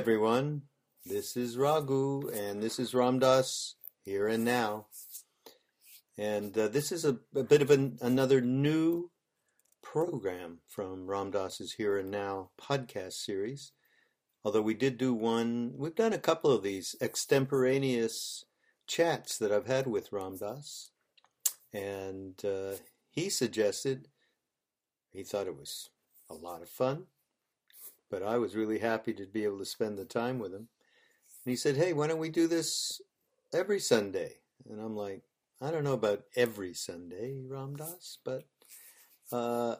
Everyone. 0.00 0.62
This 1.04 1.36
is 1.36 1.58
Raghu, 1.58 2.30
and 2.30 2.62
this 2.62 2.78
is 2.78 2.94
Ram 2.94 3.18
Dass 3.18 3.74
here 4.02 4.28
and 4.28 4.46
now. 4.46 4.86
And 6.16 6.56
uh, 6.56 6.68
this 6.68 6.90
is 6.90 7.04
a, 7.04 7.18
a 7.36 7.42
bit 7.42 7.60
of 7.60 7.70
an, 7.70 7.98
another 8.00 8.40
new 8.40 9.10
program 9.82 10.60
from 10.66 11.06
Ram 11.06 11.32
Dass's 11.32 11.74
Here 11.74 11.98
and 11.98 12.10
Now 12.10 12.48
podcast 12.58 13.12
series. 13.12 13.72
Although 14.42 14.62
we 14.62 14.72
did 14.72 14.96
do 14.96 15.12
one, 15.12 15.74
we've 15.76 15.94
done 15.94 16.14
a 16.14 16.18
couple 16.18 16.50
of 16.50 16.62
these 16.62 16.96
extemporaneous 17.02 18.46
chats 18.86 19.36
that 19.36 19.52
I've 19.52 19.66
had 19.66 19.86
with 19.86 20.12
Ram 20.12 20.38
Dass. 20.38 20.92
And 21.74 22.42
uh, 22.42 22.76
he 23.10 23.28
suggested, 23.28 24.08
he 25.12 25.24
thought 25.24 25.46
it 25.46 25.58
was 25.58 25.90
a 26.30 26.34
lot 26.34 26.62
of 26.62 26.70
fun 26.70 27.04
but 28.10 28.22
I 28.22 28.38
was 28.38 28.56
really 28.56 28.78
happy 28.78 29.12
to 29.14 29.26
be 29.26 29.44
able 29.44 29.58
to 29.58 29.64
spend 29.64 29.96
the 29.96 30.04
time 30.04 30.38
with 30.38 30.52
him. 30.52 30.68
And 31.44 31.50
he 31.52 31.56
said, 31.56 31.76
Hey, 31.76 31.92
why 31.92 32.06
don't 32.06 32.18
we 32.18 32.28
do 32.28 32.46
this 32.46 33.00
every 33.54 33.80
Sunday? 33.80 34.34
And 34.68 34.80
I'm 34.80 34.96
like, 34.96 35.22
I 35.60 35.70
don't 35.70 35.84
know 35.84 35.94
about 35.94 36.24
every 36.36 36.74
Sunday, 36.74 37.40
Ram 37.46 37.76
Dass, 37.76 38.18
but 38.24 38.44
uh, 39.30 39.76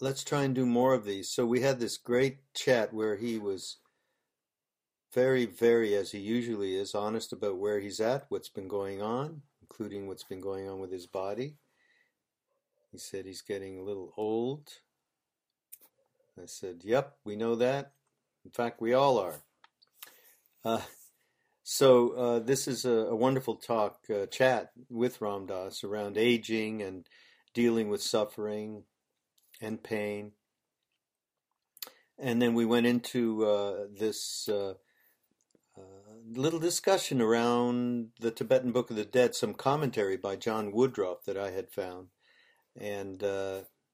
let's 0.00 0.22
try 0.22 0.42
and 0.42 0.54
do 0.54 0.66
more 0.66 0.94
of 0.94 1.04
these. 1.04 1.30
So 1.30 1.46
we 1.46 1.60
had 1.60 1.80
this 1.80 1.96
great 1.96 2.38
chat 2.54 2.92
where 2.92 3.16
he 3.16 3.38
was 3.38 3.78
very, 5.14 5.46
very, 5.46 5.94
as 5.94 6.10
he 6.12 6.18
usually 6.18 6.76
is, 6.76 6.94
honest 6.94 7.32
about 7.32 7.58
where 7.58 7.80
he's 7.80 8.00
at, 8.00 8.26
what's 8.28 8.48
been 8.48 8.68
going 8.68 9.00
on, 9.00 9.42
including 9.62 10.06
what's 10.06 10.24
been 10.24 10.40
going 10.40 10.68
on 10.68 10.78
with 10.78 10.92
his 10.92 11.06
body. 11.06 11.56
He 12.92 12.98
said 12.98 13.24
he's 13.24 13.42
getting 13.42 13.78
a 13.78 13.82
little 13.82 14.12
old 14.16 14.68
I 16.40 16.46
said, 16.46 16.80
Yep, 16.82 17.16
we 17.24 17.36
know 17.36 17.54
that. 17.56 17.92
In 18.44 18.50
fact, 18.50 18.80
we 18.80 18.92
all 18.92 19.18
are. 19.18 19.34
Uh, 20.64 20.80
so 21.62 22.10
uh, 22.10 22.38
this 22.40 22.66
is 22.66 22.84
a, 22.84 22.90
a 22.90 23.16
wonderful 23.16 23.56
talk, 23.56 24.00
uh, 24.10 24.26
chat 24.26 24.72
with 24.90 25.20
Ram 25.20 25.46
Dass 25.46 25.84
around 25.84 26.18
aging 26.18 26.82
and 26.82 27.06
dealing 27.54 27.88
with 27.88 28.02
suffering 28.02 28.84
and 29.60 29.82
pain. 29.82 30.32
And 32.18 32.40
then 32.40 32.54
we 32.54 32.64
went 32.64 32.86
into 32.86 33.44
uh, 33.44 33.86
this 33.90 34.48
uh, 34.48 34.74
uh, 35.76 35.80
little 36.32 36.60
discussion 36.60 37.20
around 37.20 38.10
the 38.20 38.30
Tibetan 38.30 38.72
Book 38.72 38.90
of 38.90 38.96
the 38.96 39.04
Dead, 39.04 39.34
some 39.34 39.54
commentary 39.54 40.16
by 40.16 40.36
John 40.36 40.72
Woodroffe 40.72 41.24
that 41.24 41.36
I 41.36 41.50
had 41.50 41.70
found. 41.70 42.08
And 42.76 43.22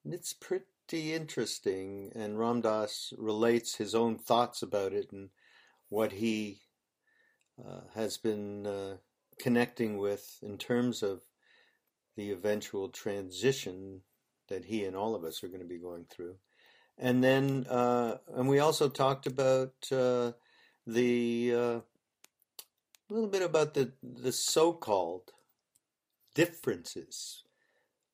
it's 0.05 0.33
pretty 0.33 0.65
interesting, 0.93 2.13
and 2.15 2.39
Ram 2.39 2.61
Dass 2.61 3.13
relates 3.17 3.77
his 3.77 3.95
own 3.95 4.19
thoughts 4.19 4.63
about 4.63 4.93
it 4.93 5.13
and 5.13 5.31
what 5.89 6.13
he 6.13 6.61
uh, 7.59 7.81
has 7.95 8.17
been 8.17 8.67
uh, 8.67 8.97
connecting 9.39 9.99
with 9.99 10.39
in 10.43 10.59
terms 10.59 11.03
of 11.03 11.23
the 12.17 12.31
eventual 12.31 12.89
transition 12.89 14.03
that 14.49 14.65
he 14.65 14.85
and 14.85 14.97
all 14.97 15.15
of 15.15 15.25
us 15.25 15.43
are 15.43 15.49
going 15.49 15.61
to 15.61 15.67
be 15.67 15.79
going 15.79 16.05
through. 16.05 16.37
And 16.99 17.23
then, 17.25 17.67
uh, 17.69 18.19
and 18.35 18.49
we 18.49 18.59
also 18.59 18.89
talked 18.89 19.27
about 19.27 19.73
uh, 19.91 20.33
the 20.87 21.53
uh, 21.55 21.81
a 23.09 23.11
little 23.11 23.29
bit 23.29 23.43
about 23.43 23.75
the 23.75 23.93
the 24.03 24.33
so-called 24.33 25.31
differences 26.35 27.45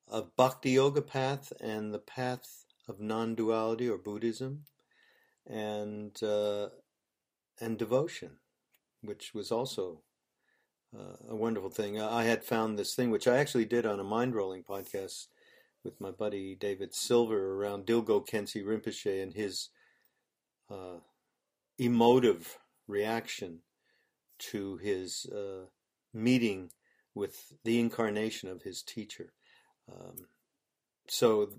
of 0.09 0.37
Bhakti 0.37 0.71
Yoga 0.71 1.03
path 1.03 1.53
and 1.61 1.93
the 1.93 1.99
path 1.99 2.66
of 2.89 3.01
non-duality 3.01 3.89
or 3.89 3.99
Buddhism, 3.99 4.65
and 5.47 6.23
uh, 6.23 6.69
and 7.61 7.79
devotion, 7.79 8.39
which 9.03 9.33
was 9.35 9.51
also 9.51 10.03
uh, 10.97 11.17
a 11.29 11.37
wonderful 11.37 11.71
thing. 11.71 12.01
I 12.01 12.25
had 12.25 12.45
found 12.45 12.79
this 12.79 12.95
thing, 12.95 13.11
which 13.11 13.29
I 13.29 13.39
actually 13.39 13.65
did 13.65 13.87
on 13.87 14.01
a 14.01 14.05
Mindrolling 14.05 14.65
podcast 14.65 15.27
with 15.85 16.01
my 16.01 16.11
buddy 16.11 16.55
David 16.55 16.95
Silver 16.95 17.55
around 17.55 17.87
Dilgo 17.87 18.27
Khyentse 18.27 18.65
Rinpoche 18.65 19.23
and 19.23 19.33
his 19.35 19.71
uh, 20.71 20.99
emotive 21.79 22.59
reaction 22.89 23.61
to 24.39 24.77
his 24.79 25.27
uh, 25.27 25.67
meeting 26.13 26.71
with 27.15 27.53
the 27.65 27.79
incarnation 27.81 28.49
of 28.49 28.63
his 28.63 28.83
teacher. 28.83 29.33
Um, 29.91 30.27
so 31.09 31.51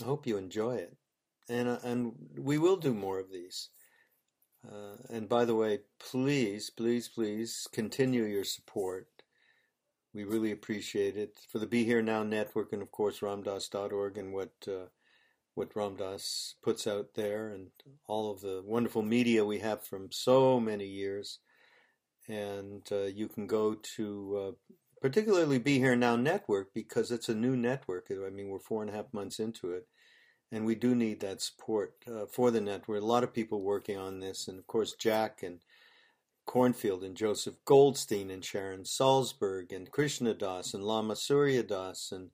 I 0.00 0.04
hope 0.04 0.26
you 0.26 0.36
enjoy 0.36 0.76
it, 0.76 0.96
and 1.48 1.68
uh, 1.68 1.78
and 1.82 2.12
we 2.38 2.58
will 2.58 2.76
do 2.76 2.92
more 2.92 3.18
of 3.18 3.30
these. 3.30 3.70
Uh, 4.66 4.96
and 5.10 5.28
by 5.28 5.44
the 5.44 5.54
way, 5.54 5.80
please, 5.98 6.70
please, 6.70 7.08
please 7.08 7.68
continue 7.72 8.24
your 8.24 8.44
support. 8.44 9.06
We 10.12 10.24
really 10.24 10.50
appreciate 10.50 11.16
it 11.16 11.38
for 11.50 11.58
the 11.58 11.66
Be 11.66 11.84
Here 11.84 12.02
Now 12.02 12.22
network, 12.22 12.72
and 12.72 12.82
of 12.82 12.90
course 12.90 13.20
Ramdas.org 13.20 14.18
and 14.18 14.32
what 14.32 14.52
uh, 14.66 14.86
what 15.54 15.74
Ram 15.74 15.96
Dass 15.96 16.54
puts 16.62 16.86
out 16.86 17.14
there, 17.14 17.48
and 17.48 17.68
all 18.06 18.30
of 18.30 18.40
the 18.40 18.62
wonderful 18.64 19.02
media 19.02 19.44
we 19.44 19.60
have 19.60 19.82
from 19.82 20.12
so 20.12 20.60
many 20.60 20.86
years. 20.86 21.38
And 22.28 22.86
uh, 22.92 23.04
you 23.04 23.28
can 23.28 23.46
go 23.46 23.74
to 23.96 24.36
uh, 24.36 24.74
particularly 25.00 25.58
Be 25.58 25.78
Here 25.78 25.96
Now 25.96 26.16
Network 26.16 26.72
because 26.74 27.10
it's 27.10 27.28
a 27.28 27.34
new 27.34 27.56
network. 27.56 28.06
I 28.10 28.30
mean, 28.30 28.48
we're 28.48 28.58
four 28.58 28.82
and 28.82 28.90
a 28.90 28.94
half 28.94 29.12
months 29.12 29.38
into 29.38 29.72
it, 29.72 29.86
and 30.50 30.64
we 30.64 30.74
do 30.74 30.94
need 30.94 31.20
that 31.20 31.42
support 31.42 31.94
uh, 32.06 32.26
for 32.26 32.50
the 32.50 32.60
network. 32.60 33.02
A 33.02 33.06
lot 33.06 33.24
of 33.24 33.34
people 33.34 33.60
working 33.62 33.98
on 33.98 34.20
this, 34.20 34.48
and 34.48 34.58
of 34.58 34.66
course, 34.66 34.94
Jack 34.94 35.42
and 35.42 35.60
Kornfield 36.46 37.04
and 37.04 37.16
Joseph 37.16 37.56
Goldstein 37.64 38.30
and 38.30 38.44
Sharon 38.44 38.84
Salzberg 38.84 39.72
and 39.72 39.90
Krishna 39.90 40.32
Das 40.32 40.74
and 40.74 40.84
Lama 40.84 41.16
Surya 41.16 41.62
Das 41.62 42.12
and 42.12 42.30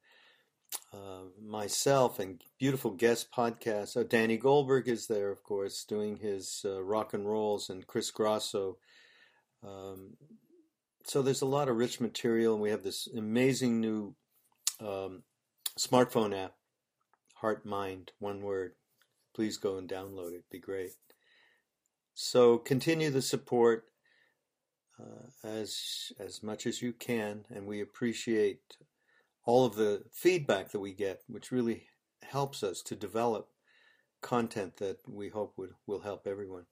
uh, 0.92 1.24
myself 1.40 2.18
and 2.18 2.42
beautiful 2.58 2.90
guest 2.90 3.30
podcasts. 3.32 3.96
Oh, 3.96 4.04
Danny 4.04 4.36
Goldberg 4.36 4.88
is 4.88 5.06
there, 5.06 5.30
of 5.30 5.42
course, 5.42 5.84
doing 5.84 6.16
his 6.16 6.62
uh, 6.64 6.82
rock 6.82 7.14
and 7.14 7.26
rolls, 7.26 7.70
and 7.70 7.86
Chris 7.86 8.10
Grosso. 8.10 8.78
Um, 9.62 10.16
so 11.04 11.22
there's 11.22 11.42
a 11.42 11.46
lot 11.46 11.68
of 11.68 11.76
rich 11.76 12.00
material, 12.00 12.54
and 12.54 12.62
we 12.62 12.70
have 12.70 12.82
this 12.82 13.08
amazing 13.16 13.80
new 13.80 14.14
um, 14.80 15.22
smartphone 15.78 16.36
app, 16.36 16.54
Heart 17.36 17.64
Mind, 17.64 18.12
one 18.18 18.42
word. 18.42 18.72
Please 19.34 19.56
go 19.56 19.78
and 19.78 19.88
download 19.88 20.30
it. 20.32 20.34
It'd 20.34 20.50
be 20.50 20.58
great. 20.58 20.90
So 22.14 22.58
continue 22.58 23.10
the 23.10 23.22
support 23.22 23.84
uh, 25.00 25.28
as 25.42 26.12
as 26.18 26.42
much 26.42 26.66
as 26.66 26.82
you 26.82 26.92
can, 26.92 27.46
and 27.50 27.66
we 27.66 27.80
appreciate 27.80 28.76
all 29.44 29.64
of 29.64 29.76
the 29.76 30.04
feedback 30.12 30.70
that 30.70 30.80
we 30.80 30.92
get, 30.92 31.22
which 31.26 31.50
really 31.50 31.84
helps 32.22 32.62
us 32.62 32.82
to 32.82 32.94
develop 32.94 33.48
content 34.20 34.76
that 34.76 34.98
we 35.08 35.30
hope 35.30 35.54
would 35.56 35.74
will 35.86 36.00
help 36.00 36.26
everyone. 36.26 36.66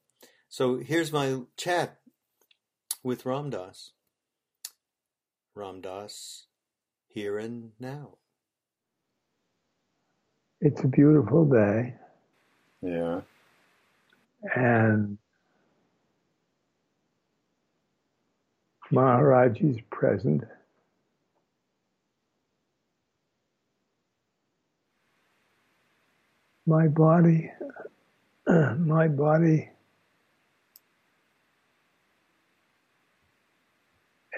So 0.49 0.77
here's 0.77 1.13
my 1.13 1.41
chat 1.57 1.99
with 3.03 3.25
Ram 3.25 3.51
Dass. 3.51 3.93
Ram 5.61 5.83
Dass, 5.83 6.47
here 7.09 7.39
and 7.39 7.73
now. 7.79 8.17
It's 10.63 10.83
a 10.83 10.87
beautiful 10.89 11.45
day. 11.45 11.95
Yeah. 12.81 13.21
And 14.57 15.19
Maharaj 18.91 19.61
is 19.61 19.77
present. 19.91 20.45
My 26.67 26.89
body, 26.89 27.53
my 28.47 29.09
body 29.09 29.69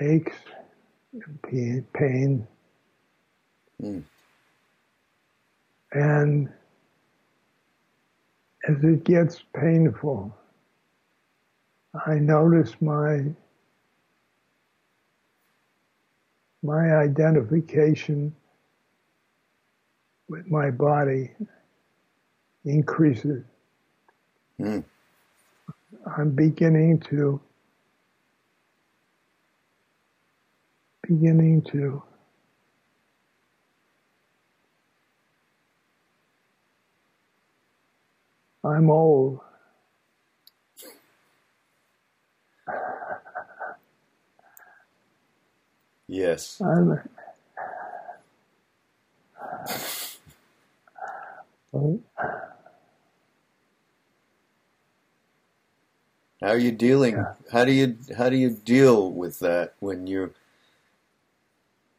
aches 0.01 0.37
pain. 1.93 2.47
Mm. 3.82 4.03
And 5.93 6.49
as 8.69 8.76
it 8.82 9.05
gets 9.05 9.43
painful, 9.55 10.35
I 12.06 12.14
notice 12.14 12.75
my 12.81 13.25
my 16.62 16.94
identification 16.94 18.35
with 20.29 20.47
my 20.47 20.70
body 20.70 21.32
increases. 22.65 23.43
Mm. 24.61 24.85
I'm 26.17 26.31
beginning 26.31 27.00
to 27.11 27.41
beginning 31.20 31.62
to 31.73 32.03
I'm 38.64 38.91
old. 38.91 39.41
Yes. 46.09 46.61
I'm, 46.61 47.00
how 56.41 56.49
are 56.49 56.58
you 56.58 56.73
dealing? 56.73 57.17
Yeah. 57.17 57.35
How 57.53 57.65
do 57.65 57.73
you 57.73 57.99
how 58.17 58.31
do 58.31 58.37
you 58.37 58.50
deal 58.50 59.12
with 59.12 59.41
that 59.41 59.75
when 59.81 60.06
you 60.06 60.35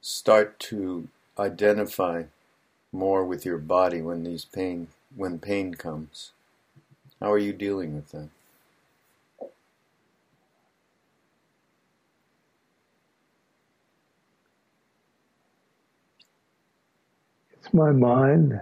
start 0.04 0.60
to 0.60 1.10
identify 1.40 2.26
more 2.94 3.26
with 3.26 3.46
your 3.46 3.60
body 3.60 4.02
when 4.02 4.24
these 4.24 4.46
pain 4.46 4.90
when 5.16 5.40
pain 5.40 5.76
comes? 5.76 6.32
How 7.22 7.32
are 7.32 7.40
you 7.40 7.54
dealing 7.54 7.96
with 7.96 8.12
that? 8.12 8.30
it's 17.54 17.74
my 17.74 17.92
mind. 17.92 18.60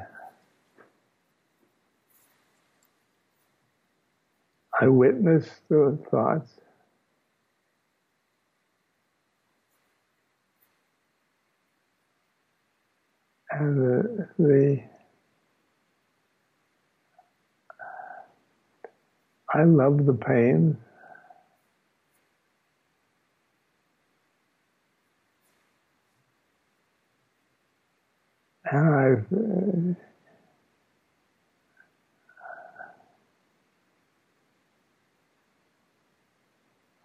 I 4.81 4.87
witness 4.87 5.47
the 5.69 5.99
thoughts. 6.11 6.60
The, 13.59 14.27
the 14.39 14.83
I 19.53 19.63
love 19.63 20.05
the 20.05 20.13
pain. 20.13 20.77
And 28.71 28.95
I've 28.95 29.33
uh, 29.33 29.93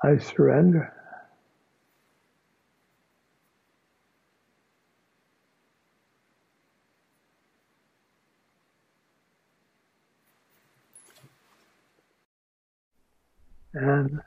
I 0.03 0.17
surrender. 0.17 0.93
And 13.75 14.21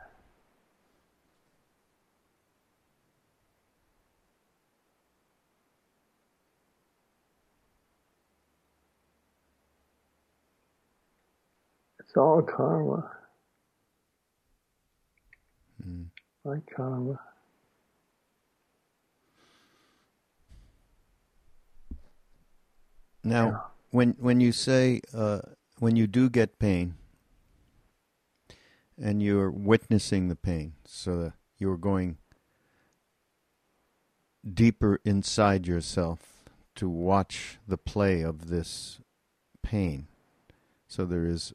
it's 11.99 12.08
all 12.19 12.41
karma. 12.41 13.09
Mm. 15.83 16.05
My 16.45 16.57
karma. 16.75 17.19
Now, 23.23 23.47
Yeah. 23.47 23.59
when 23.91 24.15
when 24.19 24.39
you 24.39 24.51
say 24.51 25.01
uh, 25.13 25.41
when 25.79 25.95
you 25.95 26.07
do 26.07 26.29
get 26.29 26.59
pain, 26.59 26.95
and 28.97 29.21
you're 29.23 29.51
witnessing 29.51 30.27
the 30.27 30.35
pain, 30.35 30.73
so 30.85 31.33
you're 31.57 31.77
going 31.77 32.17
deeper 34.53 34.99
inside 35.03 35.67
yourself 35.67 36.43
to 36.75 36.89
watch 36.89 37.57
the 37.67 37.77
play 37.77 38.21
of 38.21 38.47
this 38.47 38.99
pain. 39.61 40.07
So 40.87 41.05
there 41.05 41.25
is 41.25 41.53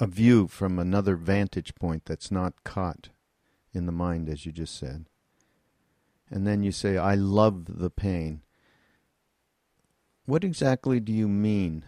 a 0.00 0.06
view 0.06 0.48
from 0.48 0.78
another 0.78 1.14
vantage 1.14 1.74
point 1.74 2.06
that's 2.06 2.30
not 2.30 2.64
caught 2.64 3.10
in 3.74 3.84
the 3.84 3.92
mind, 3.92 4.28
as 4.28 4.46
you 4.46 4.50
just 4.50 4.76
said. 4.76 5.04
And 6.30 6.46
then 6.46 6.62
you 6.62 6.72
say, 6.72 6.96
I 6.96 7.14
love 7.14 7.78
the 7.78 7.90
pain. 7.90 8.40
What 10.24 10.42
exactly 10.42 11.00
do 11.00 11.12
you 11.12 11.28
mean? 11.28 11.84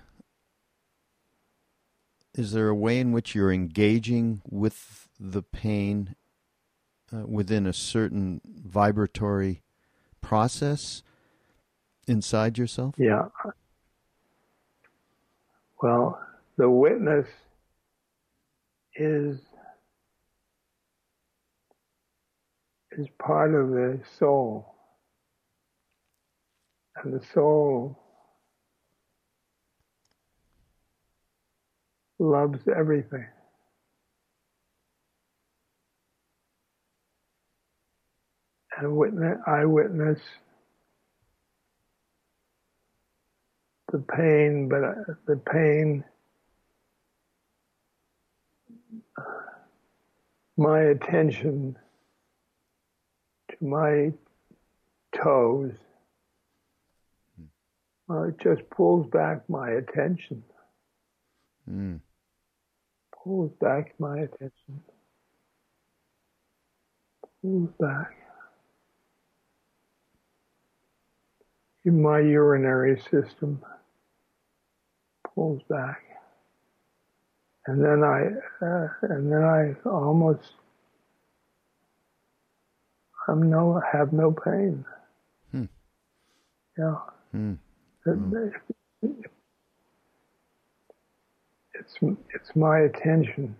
Is 2.34 2.52
there 2.52 2.68
a 2.68 2.74
way 2.74 2.98
in 2.98 3.12
which 3.12 3.34
you're 3.34 3.52
engaging 3.52 4.42
with 4.48 5.08
the 5.18 5.42
pain 5.42 6.14
uh, 7.12 7.26
within 7.26 7.66
a 7.66 7.72
certain 7.72 8.40
vibratory 8.44 9.62
process 10.20 11.02
inside 12.06 12.58
yourself? 12.58 12.94
Yeah. 12.98 13.28
Well, 15.80 16.20
the 16.56 16.68
witness 16.68 17.28
is 18.96 19.38
is 22.98 23.06
part 23.18 23.54
of 23.54 23.70
the 23.70 24.00
soul. 24.18 24.74
And 27.02 27.14
the 27.18 27.24
soul 27.32 27.98
loves 32.18 32.60
everything. 32.76 33.26
And 38.78 38.96
witness, 38.96 39.38
I 39.46 39.64
witness 39.64 40.18
the 43.92 43.98
pain, 43.98 44.68
but 44.68 44.84
uh, 44.84 45.14
the 45.26 45.36
pain, 45.36 46.04
my 50.62 50.81
attention 50.81 51.76
to 53.50 53.64
my 53.64 54.12
toes, 55.12 55.72
uh, 58.08 58.22
it 58.22 58.38
just 58.40 58.69
pulls 58.70 59.06
back 59.08 59.48
my 59.48 59.70
attention, 59.70 60.44
Mm. 61.69 62.00
pulls 63.12 63.52
back 63.60 63.98
my 63.98 64.20
attention, 64.20 64.82
pulls 67.40 67.70
back. 67.81 68.14
In 71.84 72.00
my 72.00 72.20
urinary 72.20 73.00
system, 73.00 73.64
pulls 75.34 75.62
back. 75.64 76.11
And 77.66 77.82
then 77.84 78.02
I, 78.02 78.22
uh, 78.64 78.88
and 79.02 79.31
then 79.31 79.42
I 79.44 79.74
almost, 79.88 80.54
I'm 83.28 83.48
no, 83.50 83.81
have 83.92 84.12
no 84.12 84.32
pain. 84.32 84.84
Hmm. 85.52 85.64
Yeah. 86.78 86.96
Mm. 87.34 87.58
It- 88.06 89.22
It's, 91.74 91.96
it's 92.34 92.54
my 92.54 92.81
attention. 92.81 93.56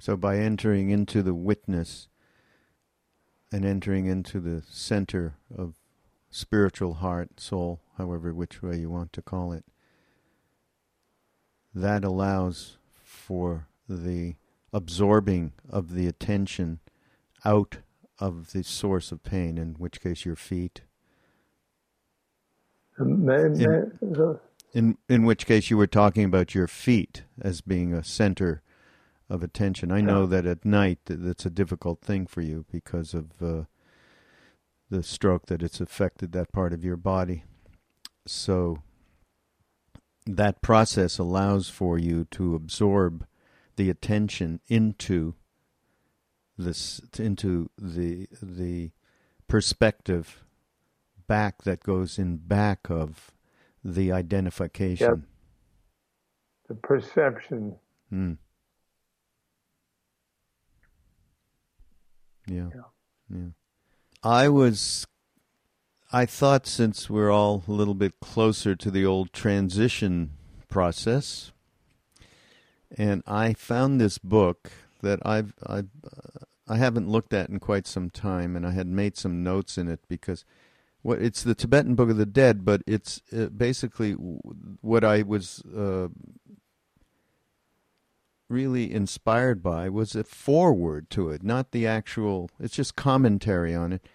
So 0.00 0.16
by 0.16 0.38
entering 0.38 0.90
into 0.90 1.22
the 1.22 1.34
witness 1.34 2.08
and 3.52 3.64
entering 3.64 4.06
into 4.06 4.40
the 4.40 4.62
center 4.68 5.34
of 5.56 5.74
spiritual 6.30 6.94
heart, 6.94 7.38
soul, 7.40 7.80
however 7.98 8.32
which 8.34 8.62
way 8.62 8.78
you 8.78 8.90
want 8.90 9.12
to 9.14 9.22
call 9.22 9.52
it, 9.52 9.64
that 11.82 12.04
allows 12.04 12.78
for 12.94 13.66
the 13.88 14.34
absorbing 14.72 15.52
of 15.68 15.94
the 15.94 16.06
attention 16.06 16.80
out 17.44 17.78
of 18.18 18.52
the 18.52 18.62
source 18.64 19.12
of 19.12 19.22
pain, 19.22 19.56
in 19.58 19.74
which 19.74 20.00
case 20.00 20.24
your 20.24 20.36
feet, 20.36 20.82
The 22.98 23.04
ma- 23.04 23.32
ma- 23.36 23.84
the- 24.00 24.40
in 24.74 24.98
in 25.08 25.24
which 25.24 25.46
case 25.46 25.70
you 25.70 25.76
were 25.76 25.86
talking 25.86 26.24
about 26.24 26.54
your 26.54 26.66
feet 26.66 27.22
as 27.40 27.60
being 27.60 27.94
a 27.94 28.02
center 28.04 28.60
of 29.30 29.42
attention. 29.42 29.92
I 29.92 30.00
know 30.00 30.26
that 30.26 30.46
at 30.46 30.64
night 30.64 30.98
that 31.06 31.22
that's 31.22 31.46
a 31.46 31.50
difficult 31.50 32.00
thing 32.00 32.26
for 32.26 32.40
you 32.42 32.64
because 32.72 33.14
of 33.14 33.40
uh, 33.42 33.64
the 34.90 35.02
stroke 35.02 35.46
that 35.46 35.62
it's 35.62 35.80
affected 35.80 36.32
that 36.32 36.52
part 36.52 36.72
of 36.72 36.84
your 36.84 36.96
body. 36.96 37.44
So 38.26 38.78
that 40.28 40.60
process 40.60 41.18
allows 41.18 41.70
for 41.70 41.98
you 41.98 42.26
to 42.30 42.54
absorb 42.54 43.26
the 43.76 43.88
attention 43.88 44.60
into 44.68 45.34
this 46.58 47.00
into 47.18 47.70
the 47.78 48.28
the 48.42 48.90
perspective 49.46 50.44
back 51.26 51.62
that 51.62 51.82
goes 51.82 52.18
in 52.18 52.36
back 52.36 52.90
of 52.90 53.30
the 53.84 54.12
identification. 54.12 55.24
the 56.68 56.74
perception. 56.74 57.76
Mm. 58.12 58.36
Yeah. 62.46 62.68
Yeah. 63.30 63.48
I 64.22 64.48
was 64.48 65.06
I 66.10 66.24
thought 66.24 66.66
since 66.66 67.10
we're 67.10 67.30
all 67.30 67.64
a 67.68 67.72
little 67.72 67.94
bit 67.94 68.18
closer 68.20 68.74
to 68.74 68.90
the 68.90 69.04
old 69.04 69.32
transition 69.32 70.30
process 70.68 71.52
and 72.96 73.22
I 73.26 73.52
found 73.52 74.00
this 74.00 74.16
book 74.16 74.70
that 75.02 75.20
I've 75.24 75.52
I've 75.66 75.90
uh, 76.04 76.44
I 76.66 76.78
haven't 76.78 77.10
looked 77.10 77.34
at 77.34 77.50
in 77.50 77.60
quite 77.60 77.86
some 77.86 78.08
time 78.08 78.56
and 78.56 78.66
I 78.66 78.70
had 78.70 78.86
made 78.86 79.18
some 79.18 79.42
notes 79.42 79.76
in 79.76 79.86
it 79.86 80.00
because 80.08 80.46
what 81.02 81.20
it's 81.20 81.42
the 81.42 81.54
Tibetan 81.54 81.94
Book 81.94 82.08
of 82.08 82.16
the 82.16 82.24
Dead 82.24 82.64
but 82.64 82.80
it's 82.86 83.20
uh, 83.30 83.46
basically 83.46 84.12
what 84.12 85.04
I 85.04 85.20
was 85.20 85.62
uh, 85.76 86.08
really 88.48 88.90
inspired 88.90 89.62
by 89.62 89.90
was 89.90 90.16
a 90.16 90.24
foreword 90.24 91.10
to 91.10 91.28
it, 91.28 91.42
not 91.42 91.72
the 91.72 91.86
actual. 91.86 92.48
It's 92.58 92.76
just 92.76 92.96
commentary 92.96 93.74
on 93.74 93.92
it. 93.92 94.06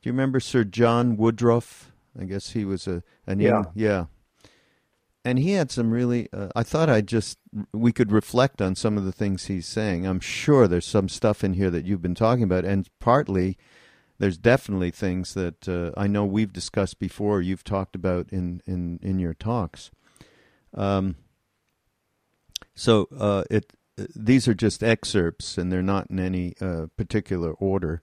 Do 0.00 0.08
you 0.08 0.12
remember 0.12 0.40
Sir 0.40 0.64
John 0.64 1.16
Woodroffe? 1.16 1.86
I 2.18 2.24
guess 2.24 2.50
he 2.50 2.64
was 2.64 2.86
a 2.86 3.02
an 3.26 3.40
yeah. 3.40 3.64
yeah. 3.74 4.06
And 5.24 5.38
he 5.38 5.52
had 5.52 5.70
some 5.70 5.90
really. 5.90 6.28
Uh, 6.32 6.48
I 6.56 6.62
thought 6.62 6.88
I 6.88 7.02
just 7.02 7.38
we 7.72 7.92
could 7.92 8.10
reflect 8.10 8.62
on 8.62 8.74
some 8.74 8.96
of 8.96 9.04
the 9.04 9.12
things 9.12 9.46
he's 9.46 9.66
saying. 9.66 10.06
I'm 10.06 10.20
sure 10.20 10.66
there's 10.66 10.86
some 10.86 11.08
stuff 11.08 11.44
in 11.44 11.54
here 11.54 11.70
that 11.70 11.84
you've 11.84 12.00
been 12.00 12.14
talking 12.14 12.44
about, 12.44 12.64
and 12.64 12.88
partly 12.98 13.58
there's 14.18 14.38
definitely 14.38 14.90
things 14.90 15.34
that 15.34 15.68
uh, 15.68 15.90
I 15.98 16.06
know 16.06 16.24
we've 16.24 16.52
discussed 16.52 16.98
before. 16.98 17.42
You've 17.42 17.64
talked 17.64 17.94
about 17.94 18.28
in 18.30 18.62
in 18.66 18.98
in 19.02 19.18
your 19.18 19.34
talks. 19.34 19.90
Um, 20.72 21.16
so 22.74 23.08
uh, 23.16 23.44
it 23.50 23.74
these 23.96 24.48
are 24.48 24.54
just 24.54 24.82
excerpts, 24.82 25.58
and 25.58 25.70
they're 25.70 25.82
not 25.82 26.08
in 26.08 26.18
any 26.18 26.54
uh, 26.60 26.86
particular 26.96 27.52
order. 27.52 28.02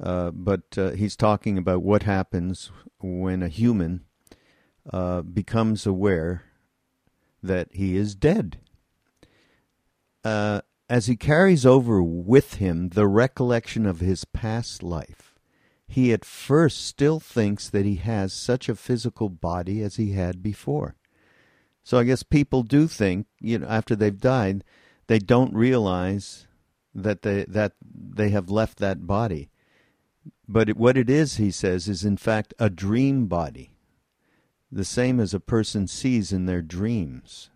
Uh, 0.00 0.30
but 0.30 0.76
uh, 0.76 0.90
he's 0.90 1.16
talking 1.16 1.56
about 1.56 1.82
what 1.82 2.02
happens 2.02 2.70
when 3.00 3.42
a 3.42 3.48
human 3.48 4.04
uh, 4.92 5.22
becomes 5.22 5.86
aware 5.86 6.44
that 7.42 7.68
he 7.72 7.96
is 7.96 8.14
dead. 8.14 8.58
Uh, 10.24 10.60
as 10.88 11.06
he 11.06 11.16
carries 11.16 11.64
over 11.64 12.02
with 12.02 12.54
him 12.54 12.90
the 12.90 13.06
recollection 13.06 13.86
of 13.86 14.00
his 14.00 14.24
past 14.24 14.82
life, 14.82 15.34
he 15.88 16.12
at 16.12 16.24
first 16.24 16.84
still 16.84 17.20
thinks 17.20 17.68
that 17.68 17.84
he 17.84 17.96
has 17.96 18.32
such 18.32 18.68
a 18.68 18.74
physical 18.74 19.28
body 19.28 19.82
as 19.82 19.96
he 19.96 20.12
had 20.12 20.42
before. 20.42 20.96
So 21.84 21.98
I 21.98 22.04
guess 22.04 22.22
people 22.24 22.62
do 22.62 22.88
think, 22.88 23.26
you 23.40 23.60
know, 23.60 23.68
after 23.68 23.94
they've 23.94 24.18
died, 24.18 24.64
they 25.06 25.20
don't 25.20 25.54
realize 25.54 26.48
that 26.94 27.22
they 27.22 27.44
that 27.44 27.74
they 27.80 28.30
have 28.30 28.50
left 28.50 28.78
that 28.78 29.06
body. 29.06 29.50
But 30.48 30.68
it, 30.68 30.76
what 30.76 30.96
it 30.96 31.10
is, 31.10 31.36
he 31.36 31.50
says, 31.50 31.88
is 31.88 32.04
in 32.04 32.16
fact 32.16 32.54
a 32.58 32.70
dream 32.70 33.26
body, 33.26 33.76
the 34.70 34.84
same 34.84 35.20
as 35.20 35.34
a 35.34 35.40
person 35.40 35.86
sees 35.86 36.32
in 36.32 36.46
their 36.46 36.62
dreams. 36.62 37.50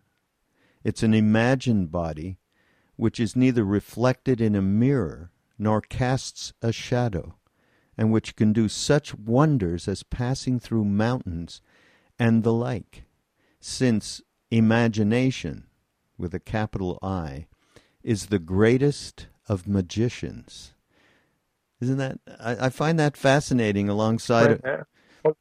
It's 0.84 1.02
an 1.02 1.14
imagined 1.14 1.90
body 1.90 2.38
which 2.96 3.18
is 3.18 3.34
neither 3.34 3.64
reflected 3.64 4.40
in 4.40 4.54
a 4.54 4.62
mirror 4.62 5.30
nor 5.58 5.80
casts 5.80 6.52
a 6.62 6.72
shadow, 6.72 7.36
and 7.96 8.12
which 8.12 8.36
can 8.36 8.52
do 8.52 8.68
such 8.68 9.14
wonders 9.14 9.88
as 9.88 10.02
passing 10.02 10.58
through 10.58 10.84
mountains 10.84 11.60
and 12.18 12.42
the 12.42 12.52
like 12.52 13.04
since 13.60 14.22
imagination, 14.50 15.66
with 16.16 16.34
a 16.34 16.40
capital 16.40 16.98
I, 17.02 17.46
is 18.02 18.26
the 18.26 18.38
greatest 18.38 19.28
of 19.48 19.68
magicians. 19.68 20.72
Isn't 21.80 21.96
that? 21.96 22.18
I, 22.38 22.66
I 22.66 22.68
find 22.68 22.98
that 22.98 23.16
fascinating. 23.16 23.88
Alongside 23.88 24.60
uh, 24.64 25.32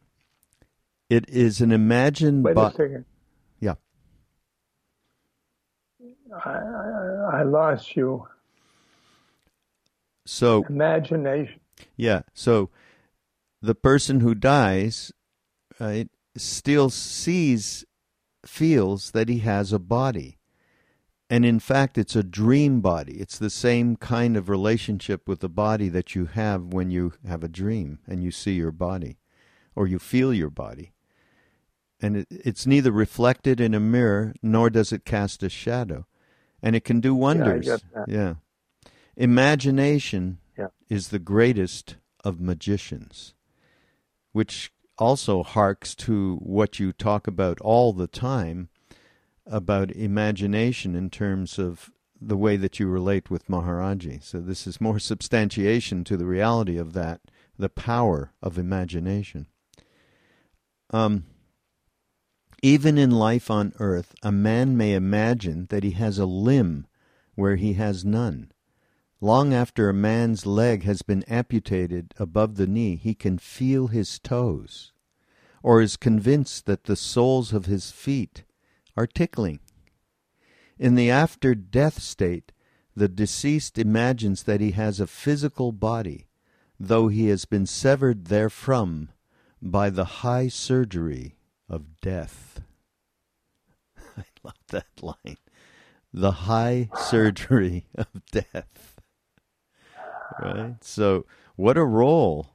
it 1.09 1.27
is 1.27 1.59
an 1.59 1.71
imagined. 1.71 2.43
wait 2.45 2.55
bo- 2.55 2.67
a 2.67 2.71
second. 2.71 3.05
Yeah. 3.59 3.75
I, 6.45 6.49
I, 6.49 7.39
I 7.39 7.43
lost 7.43 7.95
you. 7.95 8.27
So 10.25 10.65
Imagination. 10.69 11.59
yeah. 11.97 12.21
So 12.33 12.69
the 13.61 13.75
person 13.75 14.19
who 14.21 14.35
dies, 14.35 15.11
right, 15.79 16.07
still 16.37 16.89
sees, 16.89 17.83
feels 18.45 19.11
that 19.11 19.27
he 19.27 19.39
has 19.39 19.73
a 19.73 19.79
body. 19.79 20.38
And 21.29 21.45
in 21.45 21.59
fact, 21.59 21.97
it's 21.97 22.15
a 22.15 22.23
dream 22.23 22.81
body. 22.81 23.17
It's 23.19 23.37
the 23.37 23.51
same 23.51 23.95
kind 23.95 24.35
of 24.35 24.49
relationship 24.49 25.27
with 25.27 25.41
the 25.41 25.49
body 25.49 25.87
that 25.89 26.15
you 26.15 26.25
have 26.25 26.73
when 26.73 26.89
you 26.89 27.13
have 27.27 27.43
a 27.43 27.47
dream 27.47 27.99
and 28.07 28.23
you 28.23 28.31
see 28.31 28.53
your 28.53 28.71
body 28.71 29.17
or 29.75 29.85
you 29.85 29.99
feel 29.99 30.33
your 30.33 30.49
body. 30.49 30.93
And 32.01 32.17
it, 32.17 32.27
it's 32.31 32.65
neither 32.65 32.91
reflected 32.91 33.61
in 33.61 33.75
a 33.75 33.79
mirror 33.79 34.33
nor 34.41 34.69
does 34.71 34.91
it 34.91 35.05
cast 35.05 35.43
a 35.43 35.49
shadow. 35.49 36.07
And 36.63 36.75
it 36.75 36.83
can 36.83 36.99
do 36.99 37.13
wonders. 37.13 37.67
that. 37.67 37.81
Yeah. 38.07 38.35
Imagination 39.15 40.39
Yeah. 40.57 40.67
is 40.89 41.09
the 41.09 41.19
greatest 41.19 41.97
of 42.23 42.39
magicians, 42.41 43.33
which 44.31 44.71
also 44.97 45.43
harks 45.43 45.93
to 45.95 46.37
what 46.37 46.79
you 46.79 46.91
talk 46.91 47.27
about 47.27 47.59
all 47.61 47.93
the 47.93 48.07
time 48.07 48.69
about 49.49 49.91
imagination 49.91 50.95
in 50.95 51.09
terms 51.09 51.57
of 51.57 51.91
the 52.21 52.37
way 52.37 52.55
that 52.57 52.79
you 52.79 52.87
relate 52.87 53.29
with 53.29 53.47
Maharaji. 53.47 54.23
So 54.23 54.39
this 54.39 54.67
is 54.67 54.79
more 54.79 54.99
substantiation 54.99 56.03
to 56.05 56.17
the 56.17 56.25
reality 56.25 56.77
of 56.77 56.93
that, 56.93 57.21
the 57.57 57.69
power 57.69 58.31
of 58.41 58.57
imagination. 58.57 59.47
Um, 60.91 61.25
even 62.61 62.97
in 62.97 63.11
life 63.11 63.49
on 63.49 63.73
earth, 63.79 64.15
a 64.21 64.31
man 64.31 64.75
may 64.75 64.93
imagine 64.93 65.67
that 65.69 65.83
he 65.83 65.91
has 65.91 66.19
a 66.19 66.25
limb 66.25 66.87
where 67.35 67.55
he 67.55 67.73
has 67.73 68.03
none. 68.03 68.51
Long 69.21 69.53
after 69.53 69.89
a 69.89 69.93
man's 69.93 70.45
leg 70.45 70.83
has 70.83 71.01
been 71.01 71.23
amputated 71.23 72.13
above 72.17 72.55
the 72.55 72.67
knee, 72.67 72.95
he 72.95 73.13
can 73.13 73.37
feel 73.37 73.87
his 73.87 74.19
toes, 74.19 74.93
or 75.61 75.81
is 75.81 75.97
convinced 75.97 76.65
that 76.65 76.85
the 76.85 76.95
soles 76.95 77.53
of 77.53 77.65
his 77.65 77.91
feet 77.91 78.43
are 78.99 79.07
tickling. 79.07 79.61
In 80.77 80.95
the 80.95 81.09
after 81.09 81.55
death 81.55 82.01
state, 82.01 82.51
the 82.97 83.07
deceased 83.07 83.77
imagines 83.77 84.43
that 84.43 84.59
he 84.59 84.71
has 84.71 84.99
a 84.99 85.07
physical 85.07 85.71
body, 85.71 86.27
though 86.77 87.07
he 87.07 87.29
has 87.29 87.45
been 87.45 87.65
severed 87.65 88.25
therefrom 88.25 89.09
by 89.61 89.89
the 89.89 90.03
high 90.25 90.49
surgery 90.49 91.37
of 91.69 92.01
death. 92.01 92.59
I 94.17 94.25
love 94.43 94.59
that 94.67 94.87
line. 95.01 95.37
The 96.13 96.31
high 96.31 96.89
surgery 96.95 97.85
of 97.95 98.07
death. 98.31 98.99
Right? 100.41 100.75
So, 100.81 101.25
what 101.55 101.77
a 101.77 101.85
role 101.85 102.47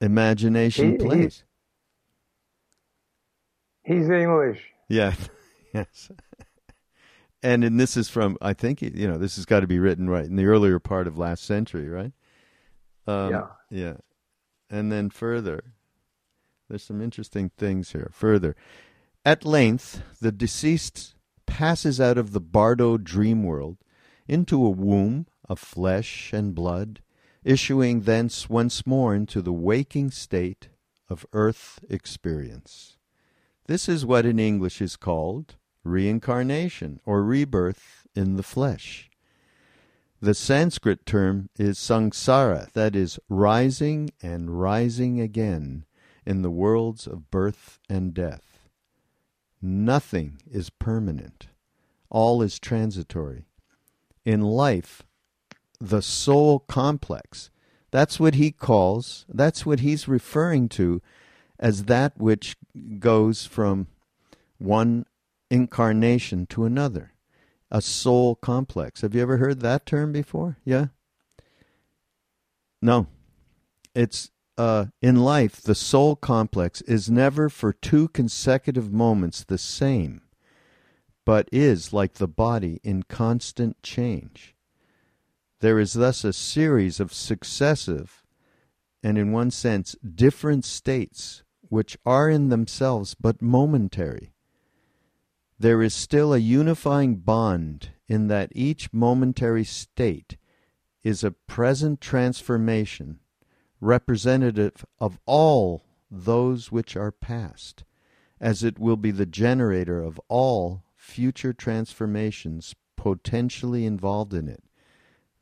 imagination 0.00 0.92
He- 0.92 0.96
plays. 0.96 1.42
He's 3.82 4.08
English. 4.08 4.72
Yeah. 4.88 5.14
yes. 5.74 6.10
And 7.42 7.64
and 7.64 7.78
this 7.78 7.96
is 7.96 8.08
from 8.08 8.36
I 8.40 8.54
think 8.54 8.82
you 8.82 9.06
know 9.08 9.18
this 9.18 9.36
has 9.36 9.44
got 9.44 9.60
to 9.60 9.66
be 9.66 9.78
written 9.78 10.08
right 10.08 10.24
in 10.24 10.36
the 10.36 10.46
earlier 10.46 10.78
part 10.78 11.06
of 11.06 11.18
last 11.18 11.44
century, 11.44 11.88
right? 11.88 12.12
Um, 13.06 13.30
Yeah. 13.30 13.46
Yeah. 13.70 13.94
And 14.68 14.90
then 14.90 15.10
further, 15.10 15.74
there's 16.68 16.82
some 16.82 17.00
interesting 17.00 17.50
things 17.56 17.92
here. 17.92 18.10
Further, 18.12 18.56
at 19.24 19.44
length, 19.44 20.02
the 20.20 20.32
deceased 20.32 21.14
passes 21.46 22.00
out 22.00 22.18
of 22.18 22.32
the 22.32 22.40
Bardo 22.40 22.96
dream 22.96 23.44
world 23.44 23.78
into 24.26 24.64
a 24.64 24.70
womb 24.70 25.26
of 25.48 25.60
flesh 25.60 26.32
and 26.32 26.54
blood, 26.54 27.00
issuing 27.44 28.02
thence 28.02 28.50
once 28.50 28.84
more 28.86 29.14
into 29.14 29.40
the 29.40 29.52
waking 29.52 30.10
state 30.10 30.68
of 31.08 31.24
earth 31.32 31.78
experience. 31.88 32.95
This 33.66 33.88
is 33.88 34.06
what 34.06 34.24
in 34.24 34.38
English 34.38 34.80
is 34.80 34.96
called 34.96 35.56
reincarnation 35.82 37.00
or 37.04 37.22
rebirth 37.22 38.06
in 38.14 38.36
the 38.36 38.42
flesh. 38.42 39.10
The 40.20 40.34
Sanskrit 40.34 41.04
term 41.04 41.50
is 41.58 41.78
samsara, 41.78 42.72
that 42.72 42.96
is, 42.96 43.18
rising 43.28 44.10
and 44.22 44.60
rising 44.60 45.20
again 45.20 45.84
in 46.24 46.42
the 46.42 46.50
worlds 46.50 47.06
of 47.06 47.30
birth 47.30 47.78
and 47.88 48.14
death. 48.14 48.68
Nothing 49.60 50.40
is 50.50 50.70
permanent, 50.70 51.48
all 52.08 52.42
is 52.42 52.58
transitory. 52.58 53.46
In 54.24 54.40
life, 54.40 55.02
the 55.78 56.02
soul 56.02 56.60
complex, 56.60 57.50
that's 57.90 58.18
what 58.18 58.34
he 58.34 58.50
calls, 58.50 59.26
that's 59.28 59.66
what 59.66 59.80
he's 59.80 60.08
referring 60.08 60.68
to 60.70 61.02
as 61.58 61.84
that 61.84 62.18
which 62.18 62.56
goes 62.98 63.46
from 63.46 63.86
one 64.58 65.06
incarnation 65.50 66.46
to 66.46 66.64
another 66.64 67.12
a 67.70 67.80
soul 67.80 68.34
complex. 68.36 69.00
Have 69.00 69.14
you 69.14 69.22
ever 69.22 69.38
heard 69.38 69.60
that 69.60 69.86
term 69.86 70.12
before? 70.12 70.58
Yeah. 70.64 70.86
No. 72.80 73.08
It's 73.94 74.30
uh, 74.58 74.86
in 75.02 75.16
life, 75.16 75.60
the 75.60 75.74
soul 75.74 76.16
complex 76.16 76.80
is 76.82 77.10
never 77.10 77.48
for 77.48 77.72
two 77.72 78.08
consecutive 78.08 78.92
moments 78.92 79.44
the 79.44 79.58
same, 79.58 80.22
but 81.24 81.48
is, 81.52 81.92
like 81.92 82.14
the 82.14 82.28
body, 82.28 82.80
in 82.82 83.02
constant 83.02 83.82
change. 83.82 84.54
There 85.60 85.78
is 85.78 85.94
thus 85.94 86.24
a 86.24 86.32
series 86.32 87.00
of 87.00 87.12
successive, 87.12 88.22
and 89.02 89.18
in 89.18 89.32
one 89.32 89.50
sense, 89.50 89.94
different 90.02 90.64
states 90.64 91.42
which 91.68 91.96
are 92.04 92.28
in 92.28 92.48
themselves 92.48 93.14
but 93.14 93.42
momentary. 93.42 94.32
There 95.58 95.82
is 95.82 95.94
still 95.94 96.34
a 96.34 96.38
unifying 96.38 97.16
bond 97.16 97.90
in 98.08 98.28
that 98.28 98.52
each 98.54 98.92
momentary 98.92 99.64
state 99.64 100.36
is 101.02 101.24
a 101.24 101.30
present 101.30 102.00
transformation 102.00 103.20
representative 103.80 104.84
of 104.98 105.18
all 105.26 105.84
those 106.10 106.70
which 106.70 106.96
are 106.96 107.12
past, 107.12 107.84
as 108.40 108.62
it 108.62 108.78
will 108.78 108.96
be 108.96 109.10
the 109.10 109.26
generator 109.26 110.02
of 110.02 110.20
all 110.28 110.82
future 110.94 111.52
transformations 111.52 112.74
potentially 112.96 113.86
involved 113.86 114.34
in 114.34 114.48
it. 114.48 114.62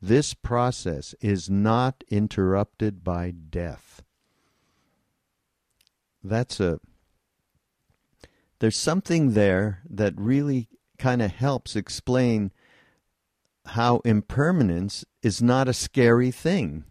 This 0.00 0.34
process 0.34 1.14
is 1.20 1.48
not 1.48 2.04
interrupted 2.08 3.02
by 3.02 3.30
death. 3.30 4.03
That's 6.24 6.58
a. 6.58 6.80
There's 8.58 8.76
something 8.76 9.34
there 9.34 9.82
that 9.88 10.14
really 10.16 10.68
kind 10.98 11.20
of 11.20 11.30
helps 11.30 11.76
explain 11.76 12.50
how 13.66 13.98
impermanence 14.04 15.04
is 15.22 15.42
not 15.42 15.68
a 15.68 15.74
scary 15.74 16.30
thing, 16.30 16.84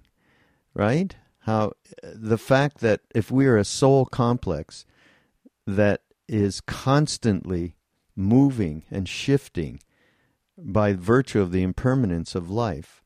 right? 0.74 1.16
how 1.44 1.74
the 2.02 2.38
fact 2.38 2.78
that 2.80 3.02
if 3.13 3.30
we 3.30 3.46
are 3.46 3.58
a 3.58 3.66
soul 3.66 4.06
complex 4.06 4.86
that 5.68 6.02
is 6.28 6.62
constantly 6.62 7.75
moving 8.16 8.84
and 8.90 9.10
shifting 9.10 9.80
by 10.58 10.94
virtue 10.94 11.42
of 11.42 11.52
the 11.52 11.62
impermanence 11.62 12.34
of 12.34 12.50
life, 12.50 13.04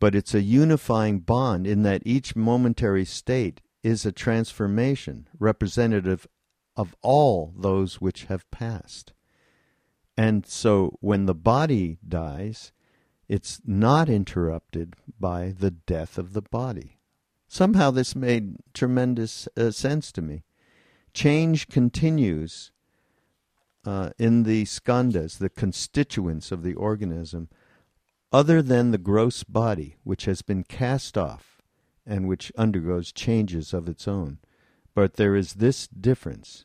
but 0.00 0.14
it's 0.14 0.34
a 0.34 0.42
unifying 0.42 1.20
bond 1.20 1.66
in 1.68 1.82
that 1.84 2.02
each 2.04 2.34
momentary 2.34 3.04
state 3.04 3.60
is 3.88 4.04
a 4.04 4.12
transformation 4.12 5.26
representative 5.38 6.26
of 6.76 6.94
all 7.00 7.54
those 7.56 8.02
which 8.02 8.24
have 8.24 8.50
passed. 8.50 9.14
And 10.14 10.44
so 10.44 10.98
when 11.00 11.24
the 11.24 11.34
body 11.34 11.96
dies, 12.06 12.70
it's 13.28 13.62
not 13.64 14.10
interrupted 14.10 14.94
by 15.18 15.54
the 15.58 15.70
death 15.70 16.18
of 16.18 16.34
the 16.34 16.42
body. 16.42 16.98
Somehow 17.48 17.90
this 17.90 18.14
made 18.14 18.56
tremendous 18.74 19.48
uh, 19.56 19.70
sense 19.70 20.12
to 20.12 20.20
me. 20.20 20.42
Change 21.14 21.68
continues 21.68 22.72
uh, 23.86 24.10
in 24.18 24.42
the 24.42 24.64
skandhas, 24.64 25.38
the 25.38 25.48
constituents 25.48 26.52
of 26.52 26.62
the 26.62 26.74
organism, 26.74 27.48
other 28.30 28.60
than 28.60 28.90
the 28.90 28.98
gross 28.98 29.44
body, 29.44 29.96
which 30.04 30.26
has 30.26 30.42
been 30.42 30.62
cast 30.62 31.16
off 31.16 31.57
and 32.08 32.26
which 32.26 32.50
undergoes 32.56 33.12
changes 33.12 33.72
of 33.72 33.88
its 33.88 34.08
own. 34.08 34.38
But 34.94 35.14
there 35.14 35.36
is 35.36 35.54
this 35.54 35.86
difference. 35.86 36.64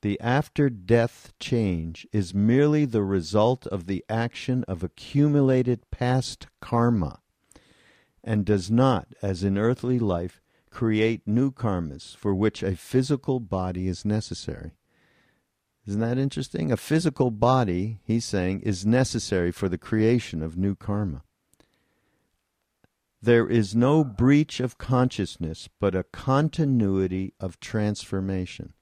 The 0.00 0.18
after 0.20 0.70
death 0.70 1.32
change 1.40 2.06
is 2.12 2.32
merely 2.32 2.84
the 2.84 3.02
result 3.02 3.66
of 3.66 3.86
the 3.86 4.04
action 4.08 4.64
of 4.68 4.84
accumulated 4.84 5.90
past 5.90 6.46
karma 6.60 7.20
and 8.22 8.44
does 8.44 8.70
not, 8.70 9.08
as 9.20 9.42
in 9.42 9.58
earthly 9.58 9.98
life, 9.98 10.40
create 10.70 11.26
new 11.26 11.50
karmas 11.50 12.14
for 12.14 12.34
which 12.34 12.62
a 12.62 12.76
physical 12.76 13.40
body 13.40 13.88
is 13.88 14.04
necessary. 14.04 14.72
Isn't 15.86 16.00
that 16.00 16.18
interesting? 16.18 16.70
A 16.70 16.76
physical 16.76 17.30
body, 17.30 17.98
he's 18.04 18.24
saying, 18.24 18.60
is 18.60 18.86
necessary 18.86 19.50
for 19.50 19.68
the 19.68 19.78
creation 19.78 20.42
of 20.42 20.56
new 20.56 20.76
karma. 20.76 21.24
There 23.20 23.48
is 23.48 23.74
no 23.74 24.04
breach 24.04 24.60
of 24.60 24.78
consciousness, 24.78 25.68
but 25.80 25.94
a 25.94 26.04
continuity 26.04 27.34
of 27.40 27.58
transformation. 27.58 28.74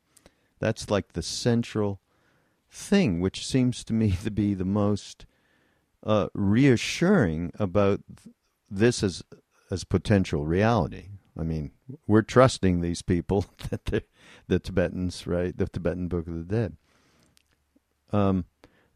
That's 0.59 0.90
like 0.90 1.12
the 1.12 1.22
central 1.22 2.01
thing, 2.70 3.20
which 3.20 3.46
seems 3.46 3.83
to 3.85 3.92
me 3.92 4.11
to 4.25 4.31
be 4.31 4.55
the 4.55 4.64
most 4.64 5.27
uh, 6.05 6.29
reassuring 6.35 7.53
about 7.59 8.01
this 8.70 9.03
as 9.03 9.22
as 9.70 9.85
potential 9.85 10.44
reality. 10.46 11.09
I 11.38 11.42
mean, 11.42 11.72
we're 12.07 12.22
trusting 12.22 12.81
these 12.81 13.03
people 13.03 13.46
that 13.70 14.05
the 14.46 14.59
Tibetans, 14.59 15.27
right? 15.27 15.57
The 15.57 15.66
Tibetan 15.66 16.09
Book 16.09 16.29
of 16.29 16.35
the 16.35 16.55
Dead. 16.55 16.77
Um, 18.12 18.44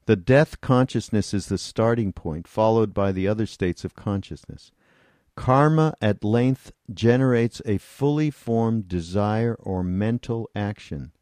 the 0.07 0.17
death 0.17 0.61
consciousness 0.61 1.35
is 1.35 1.47
the 1.47 1.59
starting 1.59 2.13
point, 2.13 2.49
followed 2.49 2.95
by 2.95 3.13
the 3.13 3.29
other 3.29 3.47
states 3.47 3.85
of 3.85 3.95
consciousness. 3.95 4.73
Karma 5.37 5.95
at 6.01 6.25
length 6.25 6.73
generates 6.93 7.63
a 7.65 7.79
fully 7.79 8.31
formed 8.31 8.89
desire 8.89 9.55
or 9.59 9.83
mental 9.83 10.49
action. 10.55 11.13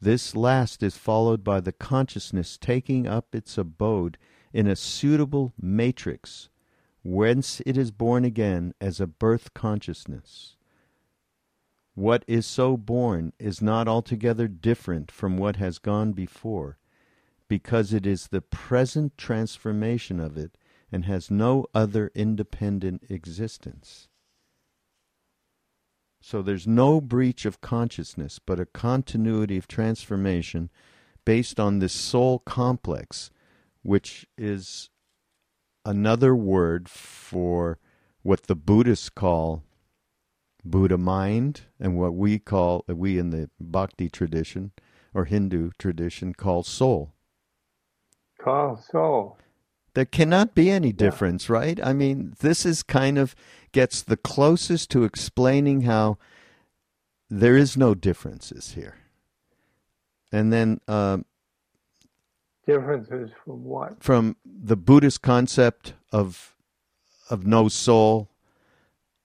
This 0.00 0.34
last 0.34 0.82
is 0.82 0.96
followed 0.96 1.44
by 1.44 1.60
the 1.60 1.72
consciousness 1.72 2.58
taking 2.58 3.06
up 3.06 3.34
its 3.34 3.56
abode 3.56 4.18
in 4.52 4.66
a 4.66 4.76
suitable 4.76 5.54
matrix 5.60 6.48
whence 7.04 7.60
it 7.66 7.76
is 7.76 7.90
born 7.90 8.24
again 8.24 8.74
as 8.80 9.00
a 9.00 9.06
birth 9.06 9.54
consciousness. 9.54 10.56
What 11.94 12.24
is 12.26 12.46
so 12.46 12.76
born 12.76 13.32
is 13.38 13.60
not 13.60 13.88
altogether 13.88 14.48
different 14.48 15.10
from 15.10 15.36
what 15.36 15.56
has 15.56 15.78
gone 15.78 16.12
before, 16.12 16.78
because 17.48 17.92
it 17.92 18.06
is 18.06 18.28
the 18.28 18.40
present 18.40 19.18
transformation 19.18 20.20
of 20.20 20.38
it 20.38 20.56
and 20.92 21.06
has 21.06 21.30
no 21.30 21.66
other 21.74 22.12
independent 22.14 23.02
existence. 23.08 24.08
So 26.20 26.42
there's 26.42 26.68
no 26.68 27.00
breach 27.00 27.44
of 27.44 27.60
consciousness, 27.60 28.38
but 28.38 28.60
a 28.60 28.66
continuity 28.66 29.56
of 29.56 29.66
transformation 29.66 30.70
based 31.24 31.58
on 31.58 31.78
this 31.78 31.92
soul 31.92 32.38
complex, 32.38 33.30
which 33.82 34.26
is 34.38 34.90
another 35.84 36.36
word 36.36 36.88
for 36.88 37.78
what 38.22 38.44
the 38.44 38.54
Buddhists 38.54 39.08
call 39.08 39.64
Buddha 40.64 40.96
mind 40.96 41.62
and 41.80 41.98
what 41.98 42.14
we 42.14 42.38
call, 42.38 42.84
we 42.86 43.18
in 43.18 43.30
the 43.30 43.50
Bhakti 43.58 44.08
tradition 44.08 44.70
or 45.12 45.24
Hindu 45.24 45.70
tradition 45.78 46.34
call 46.34 46.62
soul. 46.62 47.12
Call 48.40 48.76
soul. 48.76 49.38
There 49.94 50.04
cannot 50.04 50.54
be 50.54 50.70
any 50.70 50.92
difference, 50.92 51.48
yeah. 51.48 51.54
right? 51.54 51.80
I 51.82 51.92
mean, 51.92 52.34
this 52.40 52.64
is 52.64 52.82
kind 52.82 53.18
of 53.18 53.34
gets 53.72 54.02
the 54.02 54.16
closest 54.16 54.90
to 54.90 55.04
explaining 55.04 55.82
how 55.82 56.18
there 57.28 57.56
is 57.56 57.76
no 57.76 57.94
differences 57.94 58.72
here. 58.72 58.96
And 60.30 60.52
then 60.52 60.80
um, 60.88 61.26
Differences 62.66 63.30
from 63.44 63.64
what? 63.64 64.02
From 64.02 64.36
the 64.44 64.76
Buddhist 64.76 65.20
concept 65.20 65.94
of 66.12 66.54
of 67.28 67.46
no 67.46 67.68
soul, 67.68 68.30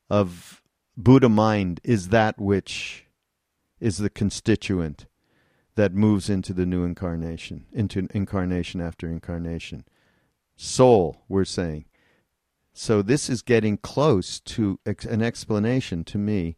of 0.09 0.63
Buddha 0.95 1.29
mind 1.29 1.79
is 1.83 2.09
that 2.09 2.39
which 2.39 3.05
is 3.79 3.97
the 3.97 4.09
constituent 4.09 5.05
that 5.75 5.93
moves 5.93 6.29
into 6.29 6.53
the 6.53 6.65
new 6.65 6.83
incarnation, 6.83 7.65
into 7.71 8.07
incarnation 8.11 8.81
after 8.81 9.07
incarnation. 9.07 9.85
Soul, 10.57 11.21
we're 11.29 11.45
saying. 11.45 11.85
So 12.73 13.01
this 13.01 13.29
is 13.29 13.41
getting 13.41 13.77
close 13.77 14.39
to 14.41 14.79
ex- 14.85 15.05
an 15.05 15.21
explanation 15.21 16.03
to 16.05 16.17
me 16.17 16.57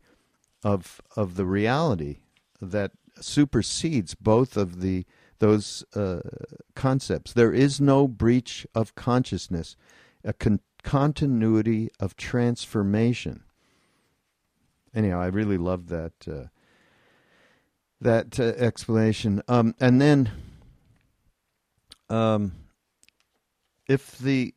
of 0.63 1.01
of 1.15 1.35
the 1.35 1.45
reality 1.45 2.19
that 2.61 2.91
supersedes 3.21 4.15
both 4.15 4.57
of 4.57 4.81
the 4.81 5.05
those 5.39 5.83
uh, 5.95 6.21
concepts. 6.75 7.33
There 7.33 7.53
is 7.53 7.79
no 7.79 8.07
breach 8.07 8.65
of 8.73 8.95
consciousness, 8.95 9.75
a 10.23 10.33
con- 10.33 10.61
continuity 10.83 11.89
of 11.99 12.15
transformation. 12.15 13.43
Anyhow, 14.93 15.21
I 15.21 15.27
really 15.27 15.57
love 15.57 15.87
that 15.87 16.13
uh, 16.27 16.47
that 18.01 18.39
uh, 18.39 18.43
explanation. 18.57 19.41
Um, 19.47 19.75
and 19.79 20.01
then, 20.01 20.31
um, 22.09 22.53
if 23.89 24.17
the 24.17 24.53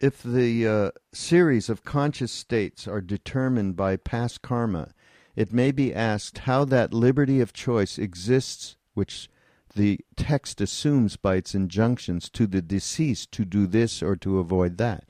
if 0.00 0.22
the 0.22 0.66
uh, 0.66 0.90
series 1.12 1.68
of 1.68 1.84
conscious 1.84 2.32
states 2.32 2.88
are 2.88 3.00
determined 3.00 3.76
by 3.76 3.96
past 3.96 4.42
karma, 4.42 4.92
it 5.36 5.52
may 5.52 5.70
be 5.70 5.94
asked 5.94 6.38
how 6.38 6.64
that 6.64 6.94
liberty 6.94 7.40
of 7.40 7.52
choice 7.52 7.98
exists, 7.98 8.76
which 8.94 9.28
the 9.74 9.98
text 10.16 10.60
assumes 10.60 11.16
by 11.16 11.34
its 11.34 11.54
injunctions 11.54 12.30
to 12.30 12.46
the 12.46 12.62
deceased 12.62 13.32
to 13.32 13.44
do 13.44 13.66
this 13.66 14.02
or 14.02 14.16
to 14.16 14.38
avoid 14.38 14.78
that, 14.78 15.04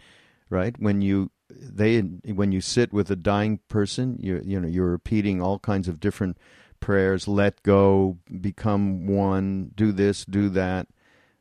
right? 0.50 0.74
When 0.78 1.00
you 1.00 1.30
they 1.48 2.00
when 2.00 2.50
you 2.50 2.60
sit 2.60 2.92
with 2.92 3.10
a 3.10 3.16
dying 3.16 3.60
person, 3.68 4.18
you 4.20 4.42
you 4.44 4.58
know 4.58 4.68
you're 4.68 4.90
repeating 4.90 5.40
all 5.40 5.60
kinds 5.60 5.86
of 5.86 6.00
different 6.00 6.38
prayers. 6.80 7.28
Let 7.28 7.62
go, 7.62 8.18
become 8.40 9.06
one, 9.06 9.70
do 9.76 9.92
this, 9.92 10.24
do 10.24 10.48
that. 10.50 10.88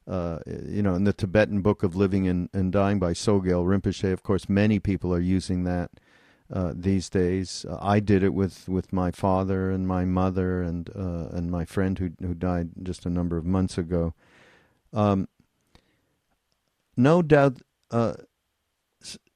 Uh, 0.07 0.39
you 0.47 0.81
know, 0.81 0.95
in 0.95 1.03
the 1.03 1.11
Tibetan 1.11 1.61
Book 1.61 1.83
of 1.83 1.95
Living 1.95 2.27
and, 2.27 2.49
and 2.53 2.71
Dying 2.71 2.97
by 2.97 3.11
Sogyal 3.11 3.65
Rinpoche, 3.65 4.13
of 4.13 4.23
course, 4.23 4.47
many 4.47 4.79
people 4.79 5.13
are 5.13 5.19
using 5.19 5.65
that 5.65 5.91
uh, 6.51 6.71
these 6.73 7.09
days. 7.09 7.65
Uh, 7.69 7.77
I 7.81 7.99
did 7.99 8.23
it 8.23 8.33
with, 8.33 8.69
with 8.69 8.93
my 8.93 9.11
father 9.11 9.69
and 9.69 9.87
my 9.87 10.05
mother 10.05 10.61
and 10.61 10.89
uh, 10.95 11.27
and 11.31 11.51
my 11.51 11.65
friend 11.65 11.99
who 11.99 12.11
who 12.21 12.33
died 12.33 12.69
just 12.83 13.05
a 13.05 13.09
number 13.09 13.37
of 13.37 13.45
months 13.45 13.77
ago. 13.77 14.13
Um, 14.93 15.27
no 16.95 17.21
doubt. 17.21 17.57
Uh, 17.91 18.13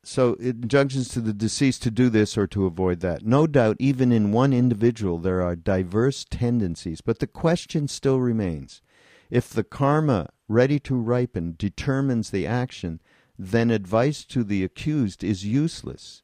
so 0.04 0.34
injunctions 0.36 1.10
to 1.10 1.22
the 1.22 1.34
deceased 1.34 1.84
to 1.84 1.92
do 1.92 2.10
this 2.10 2.38
or 2.38 2.48
to 2.48 2.66
avoid 2.66 3.02
that. 3.02 3.24
No 3.24 3.46
doubt, 3.46 3.78
even 3.80 4.12
in 4.12 4.32
one 4.32 4.52
individual, 4.52 5.20
there 5.20 5.44
are 5.44 5.56
diverse 5.56 6.26
tendencies, 6.28 7.02
but 7.02 7.20
the 7.20 7.28
question 7.28 7.88
still 7.88 8.20
remains: 8.20 8.82
if 9.32 9.50
the 9.50 9.64
karma 9.64 10.30
ready 10.48 10.80
to 10.82 10.96
ripen 10.96 11.56
determines 11.58 12.30
the 12.30 12.46
action, 12.46 13.02
then 13.40 13.72
advice 13.72 14.24
to 14.26 14.44
the 14.44 14.64
accused 14.64 15.24
is 15.24 15.46
useless 15.46 16.22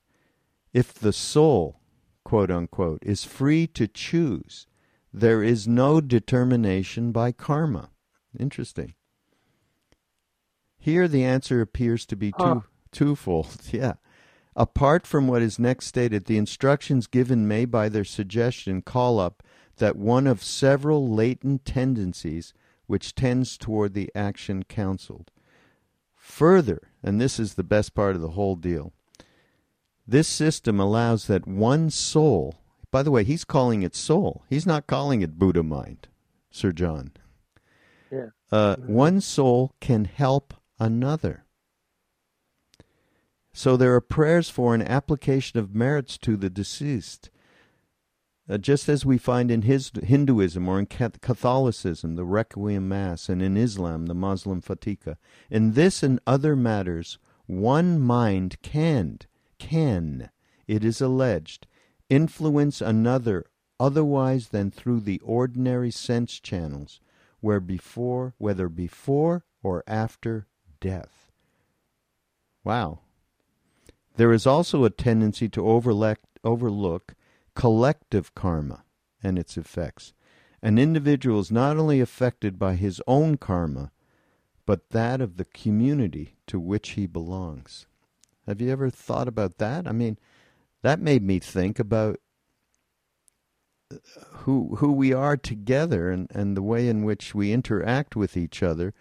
if 0.78 0.93
the 0.93 1.12
soul, 1.12 1.80
quote 2.24 2.52
unquote, 2.52 3.00
is 3.02 3.24
free 3.24 3.65
to 3.65 3.88
choose, 3.88 4.67
there 5.12 5.41
is 5.41 5.67
no 5.67 6.00
determination 6.00 7.12
by 7.12 7.32
karma. 7.32 7.89
Interesting. 8.39 8.93
Here 10.78 11.08
the 11.08 11.24
answer 11.24 11.62
appears 11.62 12.06
to 12.06 12.15
be 12.15 12.32
two, 12.32 12.38
oh. 12.43 12.63
twofold. 12.91 13.58
Yeah. 13.72 13.93
Apart 14.56 15.08
from 15.08 15.28
what 15.28 15.41
is 15.41 15.58
next 15.58 15.88
stated, 15.88 16.26
the 16.26 16.38
instructions 16.38 17.08
given 17.08 17.48
may, 17.48 17.65
by 17.65 17.89
their 17.89 18.04
suggestion, 18.04 18.84
call 18.84 19.20
up 19.20 19.41
that 19.78 19.96
one 19.96 20.28
of 20.28 20.43
several 20.43 21.08
latent 21.08 21.65
tendencies 21.65 22.54
which 22.88 23.13
tends 23.15 23.58
toward 23.58 23.93
the 23.93 24.12
action 24.15 24.63
counseled. 24.63 25.32
Further, 26.15 26.82
and 27.04 27.21
this 27.21 27.39
is 27.39 27.54
the 27.54 27.63
best 27.63 27.93
part 27.93 28.15
of 28.15 28.21
the 28.21 28.32
whole 28.32 28.56
deal, 28.56 28.93
this 30.08 30.28
system 30.28 30.80
allows 30.80 31.28
that 31.28 31.47
one 31.47 31.89
soul, 31.89 32.56
by 32.91 33.04
the 33.04 33.12
way, 33.12 33.23
he's 33.23 33.43
calling 33.43 33.84
it 33.84 33.93
soul. 33.93 34.43
He's 34.50 34.65
not 34.65 34.88
calling 34.88 35.21
it 35.21 35.38
Buddha 35.38 35.63
mind, 35.63 36.08
Sir 36.50 36.71
John. 36.71 37.12
Yeah. 38.10 38.30
Uh, 38.52 38.78
one 38.78 39.19
soul 39.19 39.73
can 39.82 40.06
help 40.06 40.54
another. 40.80 41.43
So 43.52 43.76
there 43.76 43.93
are 43.95 44.02
prayers 44.02 44.50
for 44.50 44.76
an 44.76 44.82
application 44.82 45.60
of 45.60 45.76
merits 45.76 46.17
to 46.19 46.38
the 46.38 46.50
deceased. 46.50 47.30
Uh, 48.49 48.57
just 48.57 48.88
as 48.88 49.05
we 49.05 49.17
find 49.17 49.51
in 49.51 49.63
his 49.63 49.91
Hinduism 50.03 50.69
or 50.69 50.79
in 50.79 50.86
Catholicism 50.86 52.15
the 52.15 52.23
Requiem 52.23 52.88
Mass, 52.88 53.27
and 53.27 53.41
in 53.41 53.57
Islam 53.57 54.05
the 54.05 54.15
Muslim 54.15 54.62
Fatiha. 54.62 55.15
In 55.49 55.73
this 55.73 56.01
and 56.01 56.19
other 56.25 56.55
matters, 56.55 57.17
one 57.45 57.99
mind 57.99 58.62
can 58.62 59.19
can, 59.57 60.29
it 60.67 60.83
is 60.83 61.01
alleged, 61.01 61.67
influence 62.10 62.81
another 62.81 63.45
otherwise 63.79 64.49
than 64.49 64.71
through 64.71 65.01
the 65.01 65.19
ordinary 65.19 65.91
sense 65.91 66.39
channels, 66.39 66.99
where 67.39 67.60
before, 67.60 68.33
whether 68.38 68.69
before 68.69 69.45
or 69.62 69.83
after 69.88 70.47
death. 70.79 71.31
Wow. 72.63 72.99
There 74.15 74.33
is 74.33 74.47
also 74.47 74.83
a 74.83 74.89
tendency 74.89 75.47
to 75.49 75.67
overlook, 75.67 76.19
overlook 76.43 77.13
collective 77.58 78.36
karma 78.36 78.84
and 79.24 79.39
its 79.39 79.58
effects. 79.58 80.13
An 80.62 80.78
individual 80.78 81.39
is 81.39 81.52
not 81.52 81.76
only 81.76 82.00
affected 82.00 82.60
by 82.60 82.76
his 82.76 83.02
own 83.08 83.36
karma, 83.38 83.91
but 84.67 84.91
that 84.91 85.22
of 85.22 85.38
the 85.38 85.46
community 85.46 86.36
to 86.46 86.60
which 86.60 86.89
he 86.89 87.08
belongs. 87.08 87.88
Have 88.46 88.62
you 88.62 88.70
ever 88.72 88.91
thought 88.91 89.28
about 89.28 89.58
that? 89.58 89.88
I 89.88 89.91
mean, 89.91 90.20
that 90.84 91.00
made 91.00 91.24
me 91.24 91.39
think 91.39 91.80
about 91.80 92.20
uh, 93.91 93.96
who 94.43 94.76
who 94.76 94.91
we 94.91 95.12
are 95.12 95.36
together 95.36 96.12
and, 96.12 96.28
and 96.30 96.56
the 96.56 96.62
way 96.62 96.88
in 96.88 97.04
which 97.04 97.34
we 97.34 97.52
interact 97.52 98.15
with 98.15 98.38
each 98.38 98.62
other 98.62 98.93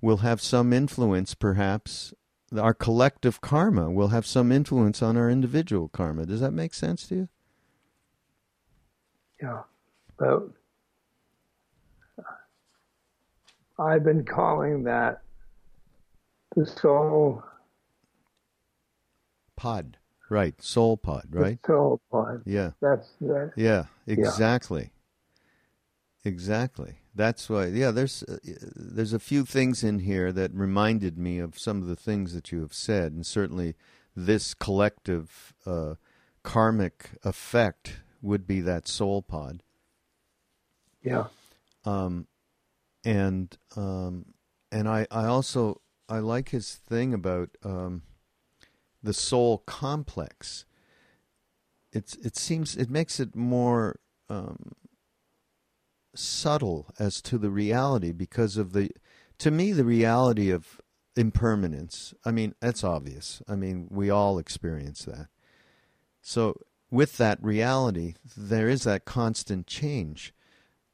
will 0.00 0.18
have 0.18 0.40
some 0.40 0.72
influence 0.72 1.36
perhaps 1.36 2.12
our 2.58 2.74
collective 2.74 3.40
karma 3.40 3.92
will 3.92 4.08
have 4.08 4.26
some 4.26 4.50
influence 4.50 5.02
on 5.02 5.16
our 5.16 5.30
individual 5.30 5.86
karma. 5.86 6.26
Does 6.26 6.40
that 6.40 6.50
make 6.50 6.74
sense 6.74 7.06
to 7.06 7.14
you? 7.14 7.28
Yeah. 9.42 9.62
But 10.18 10.48
I've 13.78 14.04
been 14.04 14.24
calling 14.24 14.84
that 14.84 15.22
the 16.54 16.66
soul 16.66 17.42
pod, 19.56 19.96
right? 20.28 20.60
Soul 20.62 20.96
pod, 20.96 21.28
right? 21.30 21.58
The 21.62 21.68
soul 21.68 22.00
pod. 22.10 22.42
Yeah. 22.44 22.72
That's 22.80 23.08
that. 23.22 23.52
Yeah, 23.56 23.84
exactly. 24.06 24.82
Yeah. 24.82 26.30
Exactly. 26.30 26.96
That's 27.14 27.48
why. 27.48 27.66
Yeah, 27.66 27.90
there's 27.90 28.22
uh, 28.24 28.36
there's 28.76 29.14
a 29.14 29.18
few 29.18 29.44
things 29.46 29.82
in 29.82 30.00
here 30.00 30.32
that 30.32 30.52
reminded 30.54 31.16
me 31.16 31.38
of 31.38 31.58
some 31.58 31.80
of 31.80 31.88
the 31.88 31.96
things 31.96 32.34
that 32.34 32.52
you 32.52 32.60
have 32.60 32.74
said, 32.74 33.12
and 33.12 33.26
certainly 33.26 33.74
this 34.14 34.52
collective 34.52 35.54
uh, 35.64 35.94
karmic 36.42 37.12
effect 37.24 38.00
would 38.22 38.46
be 38.46 38.60
that 38.60 38.88
soul 38.88 39.22
pod. 39.22 39.62
Yeah. 41.02 41.26
Um, 41.84 42.26
and 43.04 43.56
um, 43.76 44.26
and 44.70 44.88
I 44.88 45.06
I 45.10 45.26
also 45.26 45.80
I 46.08 46.18
like 46.18 46.50
his 46.50 46.74
thing 46.74 47.14
about 47.14 47.50
um, 47.64 48.02
the 49.02 49.14
soul 49.14 49.58
complex. 49.58 50.64
It's 51.92 52.16
it 52.16 52.36
seems 52.36 52.76
it 52.76 52.90
makes 52.90 53.18
it 53.18 53.34
more 53.34 53.98
um, 54.28 54.72
subtle 56.14 56.92
as 56.98 57.22
to 57.22 57.38
the 57.38 57.50
reality 57.50 58.12
because 58.12 58.56
of 58.56 58.72
the 58.72 58.90
to 59.38 59.50
me 59.50 59.72
the 59.72 59.84
reality 59.84 60.50
of 60.50 60.80
impermanence. 61.16 62.14
I 62.24 62.30
mean 62.30 62.54
that's 62.60 62.84
obvious. 62.84 63.42
I 63.48 63.56
mean 63.56 63.88
we 63.90 64.10
all 64.10 64.38
experience 64.38 65.04
that. 65.04 65.28
So 66.20 66.60
with 66.90 67.16
that 67.18 67.42
reality, 67.42 68.14
there 68.36 68.68
is 68.68 68.84
that 68.84 69.04
constant 69.04 69.66
change. 69.66 70.34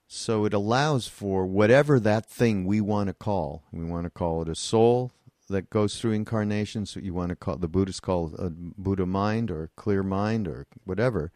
So 0.09 0.45
it 0.45 0.55
allows 0.55 1.09
for 1.09 1.47
whatever 1.47 1.99
that 2.01 2.27
thing 2.27 2.65
we 2.65 2.81
want 2.81 3.09
to 3.09 3.15
call. 3.15 3.65
We 3.73 3.85
want 3.85 4.05
to 4.05 4.11
call 4.11 4.43
it 4.43 4.49
a 4.49 4.55
soul, 4.55 5.13
that 5.49 5.71
goes 5.71 6.01
through 6.01 6.13
incarnations. 6.13 6.97
You 6.97 7.15
want 7.15 7.31
to 7.31 7.37
call 7.37 7.57
the 7.57 7.69
Buddhists 7.69 8.01
call 8.01 8.35
a 8.39 8.51
Buddha 8.51 9.07
mind 9.07 9.51
or 9.51 9.71
clear 9.77 10.03
mind 10.03 10.49
or 10.49 10.67
whatever. 10.85 11.33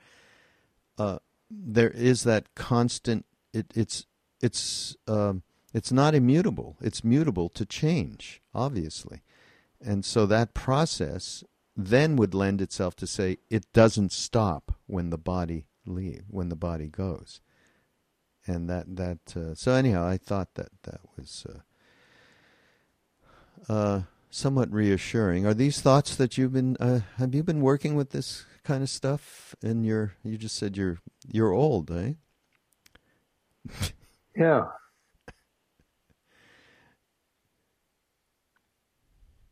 Uh, 0.99 1.19
there 1.51 1.91
is 1.91 2.25
that 2.25 2.55
constant. 2.55 3.25
It, 3.53 3.67
it's 3.75 4.07
it's 4.41 4.97
um, 5.07 5.43
it's 5.73 5.93
not 5.93 6.15
immutable. 6.15 6.77
It's 6.81 7.05
mutable 7.05 7.49
to 7.51 7.65
change, 7.65 8.41
obviously, 8.55 9.23
and 9.81 10.05
so 10.05 10.27
that 10.27 10.55
process 10.55 11.45
then 11.87 12.17
would 12.17 12.35
lend 12.35 12.61
itself 12.61 12.97
to 12.97 13.07
say 13.07 13.39
it 13.49 13.73
doesn't 13.73 14.13
stop 14.13 14.75
when 14.87 15.11
the 15.11 15.19
body 15.19 15.67
leave 15.87 16.25
when 16.29 16.49
the 16.49 16.57
body 16.57 16.89
goes, 16.89 17.41
and 18.47 18.69
that 18.69 18.97
that 18.97 19.37
uh, 19.37 19.55
so 19.55 19.73
anyhow, 19.73 20.07
I 20.07 20.17
thought 20.17 20.55
that 20.55 20.71
that 20.83 21.01
was. 21.17 21.47
Uh, 21.49 21.61
uh, 23.69 24.03
somewhat 24.31 24.73
reassuring. 24.73 25.47
Are 25.47 25.55
these 25.55 25.81
thoughts 25.81 26.17
that 26.17 26.39
you've 26.39 26.53
been 26.53 26.77
uh, 26.81 27.01
have 27.17 27.35
you 27.35 27.43
been 27.43 27.61
working 27.61 27.95
with 27.95 28.11
this 28.11 28.45
kind 28.65 28.83
of 28.83 28.89
stuff 28.89 29.55
in 29.63 29.85
your? 29.85 30.15
You 30.25 30.39
just 30.39 30.57
said 30.57 30.77
you're 30.77 30.99
you're 31.31 31.53
old, 31.53 31.91
eh? 31.91 32.15
yeah. 34.37 34.67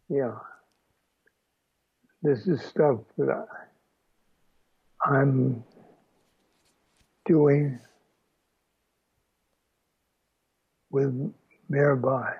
Yeah. 0.08 0.34
This 2.22 2.46
is 2.46 2.60
stuff 2.62 3.00
that 3.16 3.46
I'm 5.04 5.62
doing 7.26 7.78
with 10.90 11.32
Mirabai. 11.70 12.34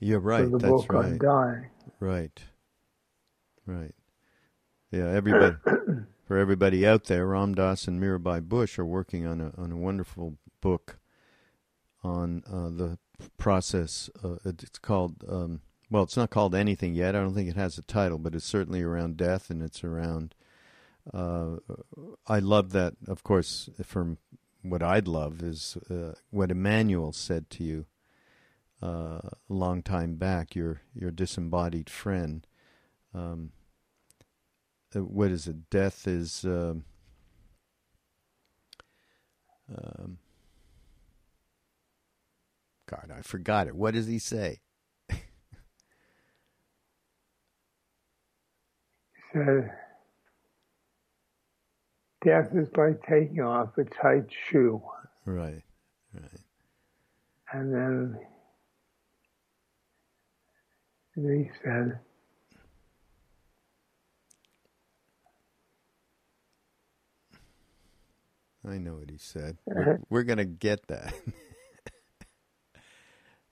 You're 0.00 0.20
right. 0.20 0.50
the 0.50 0.58
That's 0.58 0.70
book 0.70 0.92
right. 0.92 1.04
on 1.04 1.18
dying. 1.18 1.66
Right. 2.00 2.42
Right. 3.66 3.94
Yeah. 4.90 5.08
Everybody. 5.10 5.56
for 6.26 6.36
everybody 6.36 6.86
out 6.86 7.04
there, 7.04 7.26
Ram 7.26 7.54
Dass 7.54 7.86
and 7.86 8.02
Mirabai 8.02 8.42
Bush 8.42 8.78
are 8.78 8.84
working 8.84 9.26
on 9.26 9.40
a 9.40 9.52
on 9.56 9.70
a 9.70 9.76
wonderful 9.76 10.36
book 10.60 10.98
on 12.02 12.42
uh, 12.46 12.68
the 12.70 12.98
process. 13.38 14.10
Uh, 14.22 14.36
it's 14.44 14.78
called 14.78 15.24
um, 15.28 15.60
well, 15.90 16.02
it's 16.02 16.16
not 16.16 16.30
called 16.30 16.54
anything 16.54 16.94
yet. 16.94 17.14
I 17.14 17.20
don't 17.20 17.34
think 17.34 17.48
it 17.48 17.56
has 17.56 17.78
a 17.78 17.82
title, 17.82 18.18
but 18.18 18.34
it's 18.34 18.44
certainly 18.44 18.82
around 18.82 19.16
death 19.16 19.50
and 19.50 19.62
it's 19.62 19.84
around. 19.84 20.34
Uh, 21.12 21.56
I 22.26 22.40
love 22.40 22.72
that, 22.72 22.94
of 23.06 23.22
course, 23.22 23.70
from 23.84 24.18
what 24.62 24.82
I'd 24.82 25.06
love 25.06 25.42
is 25.42 25.76
uh, 25.88 26.12
what 26.30 26.50
Emmanuel 26.50 27.12
said 27.12 27.48
to 27.50 27.64
you 27.64 27.86
uh, 28.82 29.20
a 29.22 29.36
long 29.48 29.82
time 29.82 30.16
back, 30.16 30.56
your, 30.56 30.80
your 30.94 31.12
disembodied 31.12 31.88
friend. 31.88 32.46
Um, 33.14 33.52
uh, 34.94 35.04
what 35.04 35.30
is 35.30 35.46
it? 35.46 35.70
Death 35.70 36.06
is. 36.08 36.44
Um, 36.44 36.84
um, 39.70 40.18
God, 42.86 43.12
I 43.16 43.22
forgot 43.22 43.66
it. 43.66 43.74
What 43.74 43.94
does 43.94 44.06
he 44.06 44.18
say? 44.18 44.60
Said, 49.36 49.70
Death 52.24 52.48
is 52.54 52.68
like 52.74 53.02
taking 53.06 53.42
off 53.42 53.76
a 53.76 53.84
tight 53.84 54.24
shoe. 54.48 54.80
Right, 55.26 55.62
right. 56.14 56.40
And 57.52 57.74
then 57.74 58.18
he 61.16 61.50
said, 61.62 61.98
I 68.66 68.78
know 68.78 68.94
what 68.94 69.10
he 69.10 69.18
said. 69.18 69.58
We're, 69.66 70.00
we're 70.08 70.22
going 70.22 70.38
to 70.38 70.46
get 70.46 70.86
that. 70.88 71.12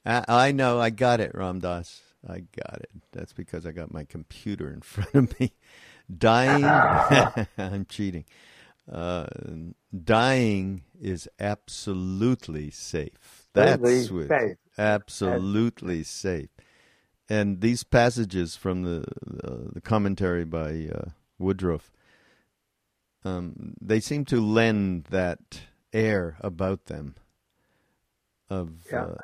I, 0.06 0.24
I 0.28 0.52
know. 0.52 0.80
I 0.80 0.88
got 0.88 1.20
it, 1.20 1.32
Ram 1.34 1.60
Dass. 1.60 2.13
I 2.28 2.40
got 2.40 2.80
it. 2.80 2.90
That's 3.12 3.32
because 3.32 3.66
I 3.66 3.72
got 3.72 3.92
my 3.92 4.04
computer 4.04 4.70
in 4.70 4.80
front 4.82 5.14
of 5.14 5.40
me. 5.40 5.52
Dying, 6.16 6.66
I'm 7.58 7.86
cheating. 7.88 8.24
Uh, 8.90 9.26
dying 10.04 10.82
is 11.00 11.28
absolutely 11.40 12.70
safe. 12.70 13.46
That's 13.54 13.82
Absolutely 13.82 14.10
what, 14.10 14.28
safe. 14.40 14.56
absolutely 14.76 16.02
safe. 16.02 16.50
And 17.28 17.62
these 17.62 17.84
passages 17.84 18.54
from 18.56 18.82
the 18.82 19.04
uh, 19.42 19.70
the 19.72 19.80
commentary 19.80 20.44
by 20.44 20.88
uh, 20.94 21.10
Woodroffe, 21.40 21.90
um, 23.24 23.74
they 23.80 24.00
seem 24.00 24.26
to 24.26 24.40
lend 24.40 25.04
that 25.04 25.60
air 25.94 26.36
about 26.40 26.84
them 26.86 27.14
of 28.50 28.86
Yeah. 28.92 29.14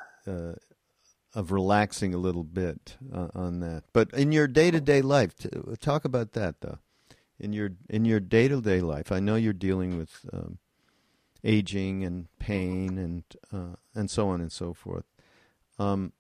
Of 1.34 1.52
relaxing 1.52 2.12
a 2.12 2.18
little 2.18 2.44
bit 2.44 2.96
uh, 3.12 3.28
on 3.34 3.60
that. 3.60 3.84
But 3.92 4.12
in 4.12 4.32
your 4.32 4.48
day 4.48 4.70
to 4.70 4.80
day 4.80 5.02
life, 5.02 5.34
talk 5.80 6.04
about 6.04 6.32
that 6.32 6.60
though. 6.60 6.78
In 7.38 7.52
your 7.52 7.70
in 7.88 8.04
your 8.04 8.20
day 8.20 8.48
to 8.48 8.60
day 8.60 8.80
life, 8.80 9.10
I 9.10 9.20
know 9.20 9.36
you're 9.36 9.52
dealing 9.52 9.96
with 9.96 10.26
um, 10.32 10.58
aging 11.42 12.04
and 12.04 12.26
pain 12.38 12.98
and 12.98 13.24
uh, 13.52 13.76
and 13.94 14.10
so 14.10 14.28
on 14.28 14.40
and 14.40 14.52
so 14.52 14.74
forth. 14.74 15.04
Um, 15.78 16.12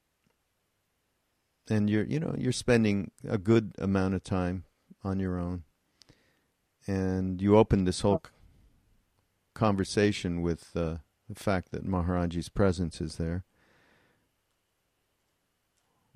and 1.68 1.90
you're 1.90 2.04
you 2.04 2.20
know 2.20 2.34
you're 2.38 2.52
spending 2.52 3.10
a 3.28 3.38
good 3.38 3.74
amount 3.78 4.14
of 4.14 4.24
time 4.24 4.64
on 5.04 5.18
your 5.18 5.38
own, 5.38 5.64
and 6.86 7.40
you 7.42 7.56
opened 7.56 7.86
this 7.86 8.00
whole 8.00 8.22
conversation 9.54 10.40
with 10.40 10.70
uh, 10.74 10.96
the 11.28 11.34
fact 11.34 11.70
that 11.70 11.86
Maharaji's 11.86 12.48
presence 12.48 13.00
is 13.00 13.16
there. 13.16 13.44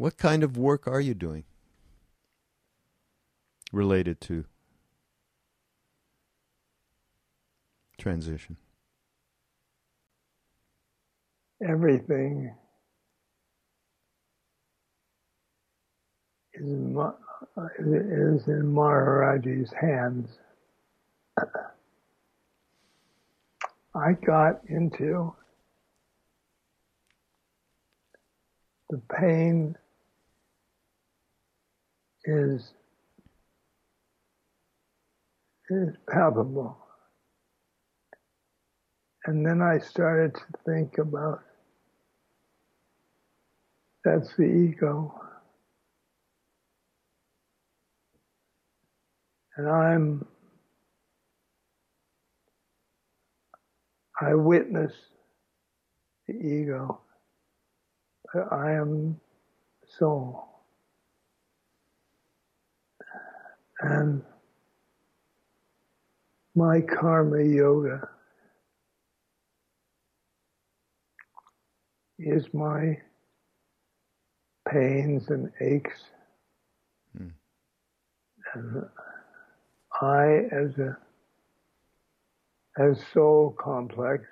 What 0.04 0.18
kind 0.18 0.42
of 0.42 0.58
work 0.58 0.86
are 0.86 1.00
you 1.00 1.14
doing 1.14 1.44
related 3.72 4.20
to 4.28 4.44
transition? 7.96 8.58
everything 11.66 12.54
is 16.52 16.66
in, 16.66 16.92
Ma- 16.92 17.14
is 17.78 18.46
in 18.46 18.74
Maharaji's 18.74 19.72
hands. 19.72 20.28
I 23.94 24.12
got 24.12 24.60
into 24.68 25.34
the 28.90 29.00
pain 29.18 29.78
is 32.26 32.74
is 35.70 35.96
palpable. 36.10 36.78
And 39.26 39.46
then 39.46 39.62
I 39.62 39.78
started 39.78 40.34
to 40.34 40.42
think 40.66 40.98
about 40.98 41.40
that's 44.04 44.36
the 44.36 44.44
ego. 44.44 45.14
And 49.56 49.68
I'm, 49.68 50.26
I 54.20 54.34
witness 54.34 54.92
the 56.28 56.34
ego, 56.34 57.00
but 58.32 58.52
I 58.52 58.72
am 58.74 59.20
soul. 59.98 60.53
And 63.84 64.22
my 66.54 66.80
karma 66.80 67.42
yoga 67.42 68.08
is 72.18 72.46
my 72.54 72.96
pains 74.70 75.28
and 75.28 75.50
aches. 75.60 76.00
Hmm. 77.16 77.28
And 78.54 78.84
I, 80.00 80.26
as 80.50 80.78
a 80.78 80.96
as 82.78 82.98
soul 83.12 83.54
complex, 83.60 84.24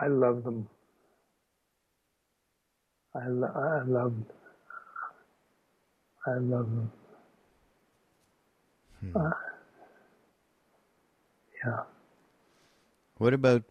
I 0.00 0.06
love 0.06 0.44
them. 0.44 0.66
I, 3.14 3.28
lo- 3.28 3.52
I 3.54 3.82
love 3.86 4.14
I 6.26 6.34
love 6.38 6.70
them. 6.70 6.92
Uh, 9.14 9.30
yeah. 11.64 11.80
What 13.16 13.34
about 13.34 13.64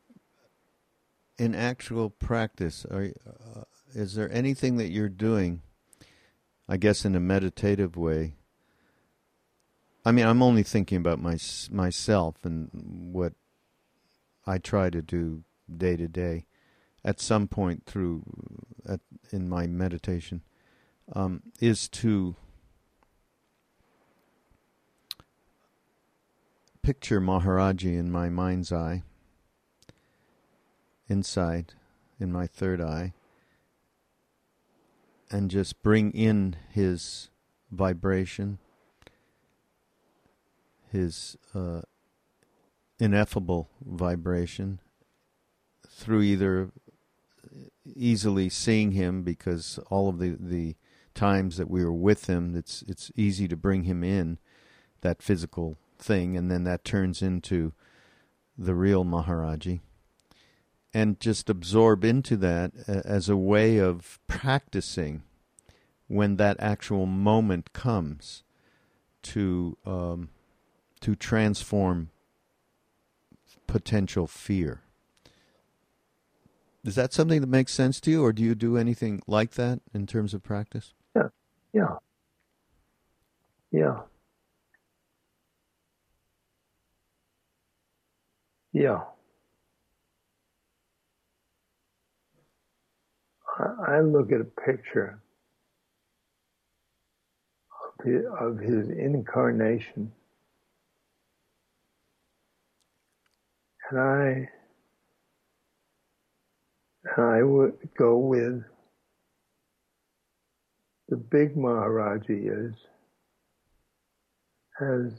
in 1.37 1.55
actual 1.55 2.09
practice? 2.09 2.85
Are 2.89 3.11
uh, 3.25 3.63
is 3.93 4.15
there 4.15 4.31
anything 4.31 4.77
that 4.77 4.89
you're 4.89 5.09
doing? 5.09 5.61
I 6.69 6.77
guess 6.77 7.05
in 7.05 7.15
a 7.15 7.19
meditative 7.19 7.95
way. 7.95 8.35
I 10.03 10.11
mean, 10.11 10.25
I'm 10.25 10.41
only 10.41 10.63
thinking 10.63 10.97
about 10.97 11.21
my 11.21 11.37
myself 11.71 12.35
and 12.43 12.69
what 13.13 13.33
I 14.45 14.57
try 14.57 14.89
to 14.89 15.01
do 15.01 15.43
day 15.75 15.97
to 15.97 16.07
day. 16.07 16.45
At 17.03 17.21
some 17.21 17.47
point 17.47 17.85
through, 17.85 18.23
at, 18.87 18.99
in 19.31 19.47
my 19.47 19.65
meditation, 19.65 20.43
um, 21.13 21.41
is 21.61 21.87
to 21.89 22.35
picture 26.87 27.19
Maharaji 27.19 27.99
in 27.99 28.09
my 28.09 28.29
mind's 28.29 28.71
eye, 28.71 29.03
inside, 31.09 31.73
in 32.17 32.31
my 32.31 32.47
third 32.47 32.79
eye, 32.79 33.11
and 35.29 35.51
just 35.51 35.83
bring 35.83 36.11
in 36.11 36.55
his 36.71 37.29
vibration, 37.73 38.57
his 40.89 41.35
uh, 41.53 41.81
ineffable 43.01 43.69
vibration, 43.85 44.79
through 45.89 46.21
either 46.21 46.71
easily 47.83 48.47
seeing 48.47 48.93
him 48.93 49.23
because 49.23 49.77
all 49.89 50.07
of 50.07 50.19
the, 50.19 50.37
the 50.39 50.77
times 51.13 51.57
that 51.57 51.69
we 51.69 51.83
were 51.83 51.91
with 51.91 52.27
him, 52.27 52.55
it's 52.55 52.81
it's 52.87 53.11
easy 53.13 53.45
to 53.49 53.57
bring 53.57 53.83
him 53.83 54.05
in, 54.05 54.37
that 55.01 55.21
physical 55.21 55.77
thing, 55.97 56.37
and 56.37 56.49
then 56.49 56.63
that 56.63 56.83
turns 56.83 57.21
into 57.21 57.73
the 58.57 58.73
real 58.73 59.05
Maharaji. 59.05 59.81
And 60.93 61.19
just 61.19 61.49
absorb 61.49 62.03
into 62.03 62.37
that 62.37 62.71
as 62.87 63.29
a 63.29 63.37
way 63.37 63.77
of 63.77 64.19
practicing 64.27 65.23
when 66.07 66.37
that 66.37 66.57
actual 66.59 67.05
moment 67.05 67.73
comes 67.73 68.43
to 69.23 69.77
um, 69.85 70.29
to 71.01 71.15
transform 71.15 72.09
potential 73.67 74.25
fear. 74.27 74.81
Is 76.83 76.95
that 76.95 77.11
something 77.13 77.41
that 77.41 77.47
makes 77.47 77.73
sense 77.73 77.99
to 78.01 78.11
you, 78.11 78.23
or 78.23 78.31
do 78.31 78.41
you 78.41 78.55
do 78.55 78.77
anything 78.77 79.21
like 79.27 79.51
that 79.51 79.81
in 79.93 80.07
terms 80.07 80.33
of 80.33 80.41
practice? 80.41 80.93
Yeah. 81.15 81.27
Yeah. 81.73 81.95
Yeah. 83.71 83.99
Yeah. 88.77 89.01
I 93.87 94.01
look 94.01 94.31
at 94.31 94.39
a 94.39 94.43
picture 94.43 95.19
of 97.99 98.05
his, 98.05 98.23
of 98.39 98.59
his 98.59 98.89
incarnation, 98.89 100.11
and 103.89 103.99
I 103.99 104.49
and 107.15 107.25
I 107.25 107.41
would 107.41 107.73
go 107.97 108.19
with 108.19 108.61
the 111.09 111.17
big 111.17 111.55
Maharaji 111.55 112.69
is 112.69 112.75
as 114.79 115.13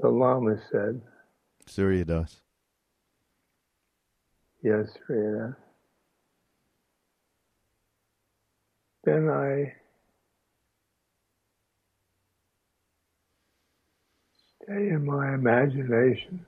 the 0.00 0.08
Lama 0.08 0.56
said. 0.70 1.00
Surya 1.66 2.04
Das. 2.04 2.40
Yes, 4.62 4.88
Surya 5.06 5.56
Then 9.04 9.30
I 9.30 9.72
stay 14.62 14.88
in 14.90 15.06
my 15.06 15.34
imagination. 15.34 16.46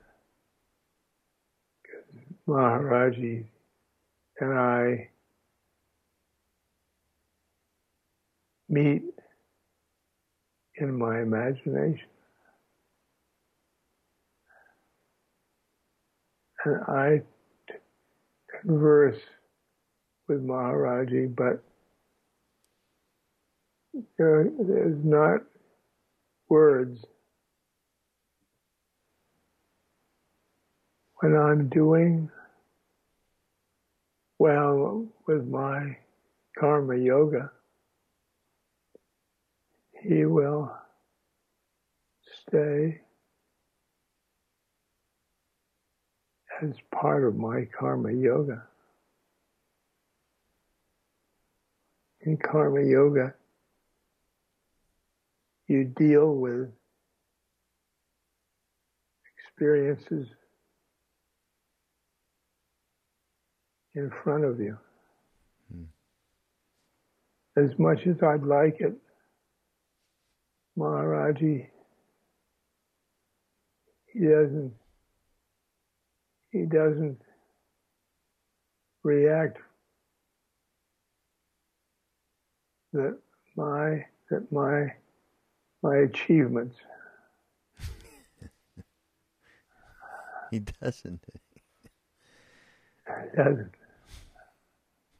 Maharaji 2.46 3.44
and 4.40 4.58
I 4.58 5.08
meet 8.68 9.02
in 10.76 10.98
my 10.98 11.20
imagination. 11.20 12.11
And 16.64 16.76
I 16.88 17.22
converse 18.60 19.18
with 20.28 20.46
Maharaji, 20.46 21.34
but 21.34 21.62
there, 24.18 24.48
there's 24.58 25.04
not 25.04 25.42
words. 26.48 27.04
When 31.20 31.36
I'm 31.36 31.68
doing 31.68 32.30
well 34.38 35.06
with 35.26 35.46
my 35.46 35.96
karma 36.58 36.96
yoga, 36.96 37.50
he 40.02 40.24
will 40.24 40.72
stay 42.48 43.00
as 46.62 46.74
part 46.94 47.24
of 47.24 47.36
my 47.36 47.66
karma 47.78 48.12
yoga. 48.12 48.62
In 52.22 52.36
karma 52.36 52.82
yoga, 52.82 53.34
you 55.66 55.84
deal 55.84 56.34
with 56.34 56.68
experiences 59.36 60.28
in 63.94 64.10
front 64.22 64.44
of 64.44 64.60
you. 64.60 64.78
Hmm. 65.72 65.84
As 67.56 67.70
much 67.78 68.06
as 68.06 68.16
I'd 68.22 68.44
like 68.44 68.80
it, 68.80 68.94
Maharaji, 70.78 71.66
he 74.12 74.20
doesn't, 74.20 74.72
he 76.52 76.62
doesn't 76.66 77.20
react 79.02 79.58
that 82.92 83.18
my, 83.56 84.04
that 84.30 84.52
my, 84.52 84.92
my 85.82 85.96
achievements. 85.96 86.76
he 90.50 90.58
doesn't. 90.58 91.24
He 93.06 93.36
doesn't. 93.36 93.74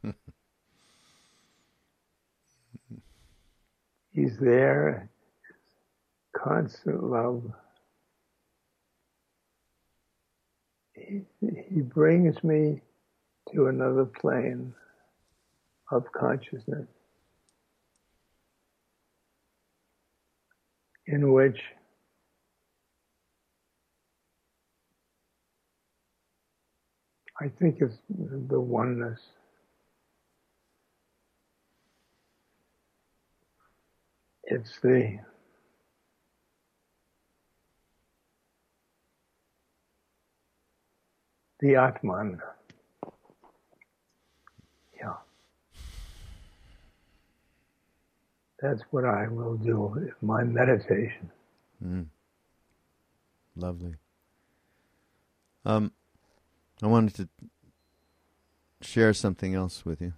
He's 4.11 4.37
there, 4.37 5.09
constant 6.37 7.03
love. 7.03 7.51
He, 11.07 11.81
brings 11.81 12.43
me 12.43 12.81
to 13.53 13.67
another 13.67 14.05
plane 14.05 14.73
of 15.91 16.05
consciousness 16.11 16.87
in 21.07 21.31
which 21.33 21.59
I 27.39 27.49
think 27.59 27.77
it's 27.81 27.97
the 28.09 28.59
oneness. 28.59 29.19
It's 34.43 34.79
the 34.81 35.19
the 41.63 41.77
Atman. 41.77 42.41
Yeah. 44.99 45.13
That's 48.61 48.81
what 48.91 49.05
I 49.05 49.29
will 49.29 49.55
do 49.55 49.93
in 49.95 50.27
my 50.27 50.43
meditation. 50.43 51.31
Mm. 51.83 52.07
Lovely. 53.55 53.95
Um, 55.65 55.93
I 56.81 56.87
wanted 56.87 57.15
to 57.15 57.29
share 58.81 59.13
something 59.13 59.55
else 59.55 59.85
with 59.85 60.01
you. 60.01 60.13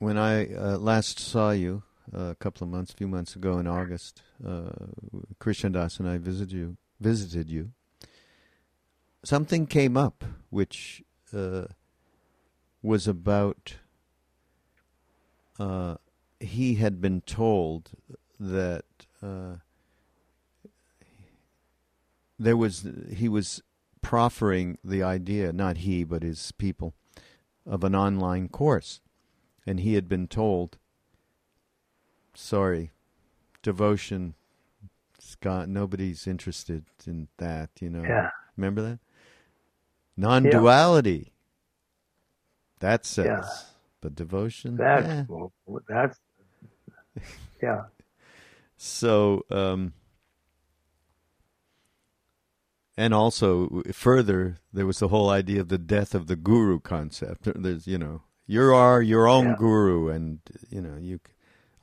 When 0.00 0.18
I 0.18 0.52
uh, 0.52 0.78
last 0.78 1.20
saw 1.20 1.52
you, 1.52 1.84
a 2.12 2.34
couple 2.34 2.64
of 2.64 2.72
months, 2.72 2.92
a 2.92 2.96
few 2.96 3.06
months 3.06 3.36
ago 3.36 3.58
in 3.58 3.68
August, 3.68 4.22
uh, 4.44 4.70
Das 5.38 6.00
and 6.00 6.08
I 6.08 6.18
visited 6.18 6.50
you. 6.50 6.76
Visited 6.98 7.48
you. 7.48 7.70
Something 9.22 9.66
came 9.66 9.96
up 9.96 10.24
which 10.50 11.02
uh, 11.34 11.64
was 12.82 13.06
about. 13.08 13.76
Uh, 15.58 15.96
he 16.38 16.74
had 16.76 17.00
been 17.00 17.20
told 17.20 17.90
that 18.38 18.84
uh, 19.22 19.56
there 22.38 22.56
was 22.56 22.86
he 23.14 23.28
was 23.28 23.62
proffering 24.02 24.78
the 24.82 25.02
idea, 25.02 25.52
not 25.52 25.78
he 25.78 26.04
but 26.04 26.22
his 26.22 26.52
people, 26.52 26.94
of 27.66 27.84
an 27.84 27.94
online 27.94 28.48
course, 28.48 29.00
and 29.66 29.80
he 29.80 29.94
had 29.94 30.08
been 30.08 30.26
told 30.26 30.78
sorry, 32.34 32.90
devotion. 33.62 34.34
Scott, 35.18 35.68
nobody's 35.68 36.26
interested 36.26 36.84
in 37.06 37.28
that. 37.36 37.70
You 37.80 37.90
know. 37.90 38.02
Yeah. 38.02 38.30
Remember 38.56 38.82
that 38.82 38.98
non-duality. 40.16 41.24
Yeah. 41.26 41.30
That 42.80 43.04
says, 43.04 43.26
yeah. 43.26 43.48
but 44.00 44.14
devotion. 44.14 44.76
That's 44.76 45.06
eh. 45.06 45.24
well, 45.28 45.52
that's 45.88 46.18
yeah. 47.62 47.82
So, 48.82 49.44
um, 49.50 49.92
and 52.96 53.12
also 53.12 53.82
further, 53.92 54.56
there 54.72 54.86
was 54.86 55.00
the 55.00 55.08
whole 55.08 55.28
idea 55.28 55.60
of 55.60 55.68
the 55.68 55.76
death 55.76 56.14
of 56.14 56.28
the 56.28 56.36
guru 56.36 56.80
concept. 56.80 57.46
There's, 57.54 57.86
you 57.86 57.98
know, 57.98 58.22
you 58.46 58.74
are 58.74 59.02
your 59.02 59.28
own 59.28 59.48
yeah. 59.48 59.56
guru, 59.58 60.08
and 60.08 60.40
you 60.70 60.80
know, 60.80 60.96
you 60.98 61.20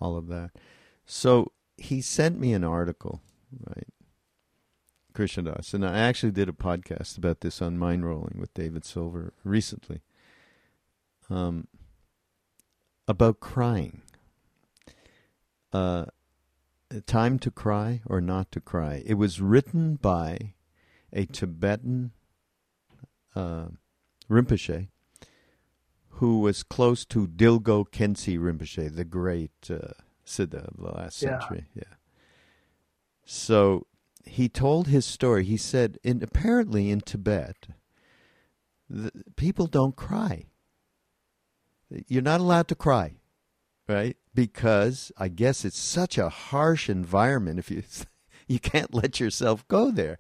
all 0.02 0.18
of 0.18 0.28
that. 0.30 0.52
So 1.06 1.52
he 1.78 2.02
sent 2.02 2.40
me 2.40 2.54
an 2.54 2.64
article, 2.64 3.22
right? 3.68 3.88
Krishna 5.18 5.42
Das, 5.52 5.74
and 5.74 5.84
I 5.84 5.98
actually 5.98 6.32
did 6.32 6.48
a 6.48 6.52
podcast 6.52 7.18
about 7.18 7.42
this 7.42 7.60
on 7.60 7.76
Mindrolling 7.80 8.38
with 8.38 8.54
David 8.54 8.86
Silver 8.86 9.34
recently. 9.44 10.02
Um, 11.28 11.68
about 13.08 13.40
crying. 13.40 14.04
Uh, 15.74 16.06
time 17.08 17.40
to 17.40 17.50
cry 17.50 18.02
or 18.06 18.22
not 18.22 18.52
to 18.52 18.62
cry. 18.62 19.02
It 19.08 19.16
was 19.16 19.42
written 19.42 19.96
by 19.96 20.54
a 21.12 21.26
Tibetan 21.26 22.12
uh, 23.36 23.70
Rinpoche, 24.30 24.90
who 26.10 26.42
was 26.42 26.62
close 26.62 27.06
to 27.06 27.26
Dilgo 27.28 27.86
Khyentse 27.90 28.38
Rinpoche, 28.38 28.96
the 28.96 29.04
great 29.04 29.50
uh, 29.72 29.94
Siddha 30.24 30.68
of 30.68 30.78
the 30.78 30.92
last 30.92 31.24
Yeah. 31.24 31.40
century. 31.40 31.66
Yeah. 31.74 31.96
So 33.26 33.88
he 34.28 34.50
told 34.50 34.88
his 34.88 35.06
story. 35.06 35.44
He 35.44 35.58
said, 35.58 35.98
in, 36.04 36.22
apparently 36.24 36.90
in 36.90 37.02
Tibet, 37.02 37.68
the, 38.90 39.12
people 39.36 39.68
don't 39.68 39.96
cry. 39.96 40.46
You're 42.08 42.22
not 42.22 42.42
allowed 42.42 42.68
to 42.70 42.76
cry, 42.76 43.16
right? 43.88 44.18
Because 44.34 45.12
I 45.18 45.30
guess 45.30 45.64
it's 45.64 45.80
such 45.80 46.18
a 46.18 46.30
harsh 46.30 46.90
environment. 46.90 47.60
If 47.60 47.72
you 47.72 47.84
you 48.48 48.60
can't 48.60 48.94
let 48.94 49.20
yourself 49.20 49.68
go 49.68 49.92
there. 49.92 50.20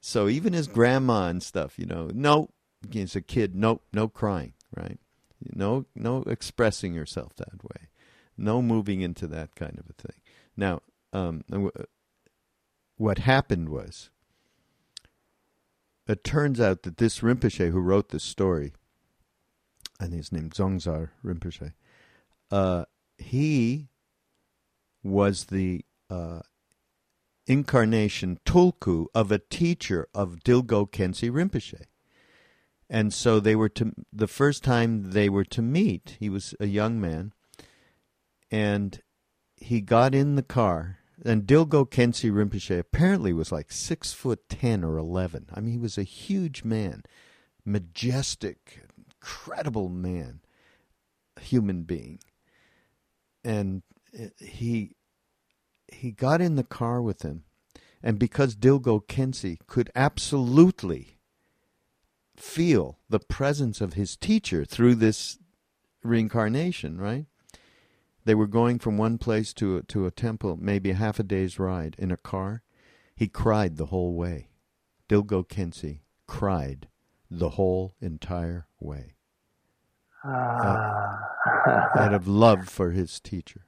So 0.00 0.28
even 0.28 0.52
his 0.52 0.66
grandma 0.66 1.28
and 1.28 1.42
stuff, 1.42 1.78
you 1.78 1.86
know, 1.86 2.10
no, 2.12 2.48
as 2.94 3.14
a 3.14 3.20
kid, 3.20 3.54
no, 3.54 3.80
no 3.92 4.08
crying, 4.08 4.54
right? 4.76 4.98
No, 5.54 5.86
no 5.94 6.22
expressing 6.22 6.92
yourself 6.92 7.34
that 7.36 7.62
way, 7.62 7.88
no 8.36 8.62
moving 8.62 9.00
into 9.00 9.26
that 9.28 9.54
kind 9.54 9.78
of 9.78 9.88
a 9.88 9.92
thing. 9.92 10.20
Now, 10.56 10.82
um, 11.12 11.44
what 12.96 13.18
happened 13.18 13.68
was, 13.68 14.10
it 16.06 16.24
turns 16.24 16.60
out 16.60 16.82
that 16.82 16.96
this 16.96 17.20
Rinpoche 17.20 17.70
who 17.70 17.80
wrote 17.80 18.10
this 18.10 18.24
story, 18.24 18.72
and 20.00 20.12
his 20.12 20.32
name 20.32 20.50
Dzongsar 20.50 21.10
Rinpoche, 21.24 21.72
uh, 22.50 22.84
he 23.18 23.88
was 25.02 25.46
the 25.46 25.84
uh, 26.10 26.40
incarnation 27.46 28.38
tulku 28.44 29.06
of 29.14 29.32
a 29.32 29.38
teacher 29.38 30.08
of 30.14 30.40
Dilgo 30.44 30.90
Khyentse 30.90 31.30
Rinpoche. 31.30 31.84
And 32.90 33.12
so 33.12 33.40
they 33.40 33.56
were 33.56 33.70
to 33.70 33.92
the 34.12 34.26
first 34.26 34.62
time 34.62 35.12
they 35.12 35.28
were 35.28 35.44
to 35.46 35.62
meet, 35.62 36.16
he 36.20 36.28
was 36.28 36.54
a 36.60 36.66
young 36.66 37.00
man, 37.00 37.32
and 38.50 39.00
he 39.56 39.80
got 39.80 40.14
in 40.14 40.34
the 40.34 40.42
car. 40.42 40.98
And 41.24 41.46
Dilgo 41.46 41.88
Khyentse 41.88 42.32
Rinpoche 42.32 42.78
apparently 42.78 43.32
was 43.32 43.52
like 43.52 43.70
six 43.70 44.12
foot 44.12 44.48
ten 44.48 44.82
or 44.82 44.98
eleven. 44.98 45.46
I 45.54 45.60
mean, 45.60 45.72
he 45.72 45.78
was 45.78 45.96
a 45.96 46.02
huge 46.02 46.64
man, 46.64 47.04
majestic, 47.64 48.82
incredible 48.98 49.88
man, 49.88 50.40
human 51.40 51.82
being. 51.84 52.18
And 53.44 53.82
he 54.38 54.96
he 55.88 56.10
got 56.10 56.40
in 56.40 56.56
the 56.56 56.64
car 56.64 57.00
with 57.00 57.22
him, 57.22 57.44
and 58.02 58.18
because 58.18 58.56
Dilgo 58.56 59.06
Khyentse 59.06 59.58
could 59.66 59.90
absolutely 59.94 61.18
feel 62.36 62.98
the 63.08 63.20
presence 63.20 63.80
of 63.80 63.92
his 63.92 64.16
teacher 64.16 64.64
through 64.64 64.96
this 64.96 65.38
reincarnation, 66.02 66.98
right? 67.00 67.26
They 68.24 68.34
were 68.34 68.46
going 68.46 68.78
from 68.78 68.96
one 68.98 69.18
place 69.18 69.52
to 69.54 69.78
a, 69.78 69.82
to 69.84 70.06
a 70.06 70.10
temple, 70.10 70.56
maybe 70.60 70.92
half 70.92 71.18
a 71.18 71.22
day's 71.24 71.58
ride 71.58 71.96
in 71.98 72.10
a 72.10 72.16
car. 72.16 72.62
He 73.16 73.28
cried 73.28 73.76
the 73.76 73.86
whole 73.86 74.14
way. 74.14 74.48
Dilgo 75.08 75.46
Khyentse 75.46 76.00
cried 76.26 76.88
the 77.30 77.50
whole 77.50 77.94
entire 78.00 78.66
way 78.80 79.16
Ah. 80.24 81.18
out 81.96 82.14
of 82.14 82.28
love 82.28 82.68
for 82.68 82.92
his 82.92 83.18
teacher. 83.20 83.64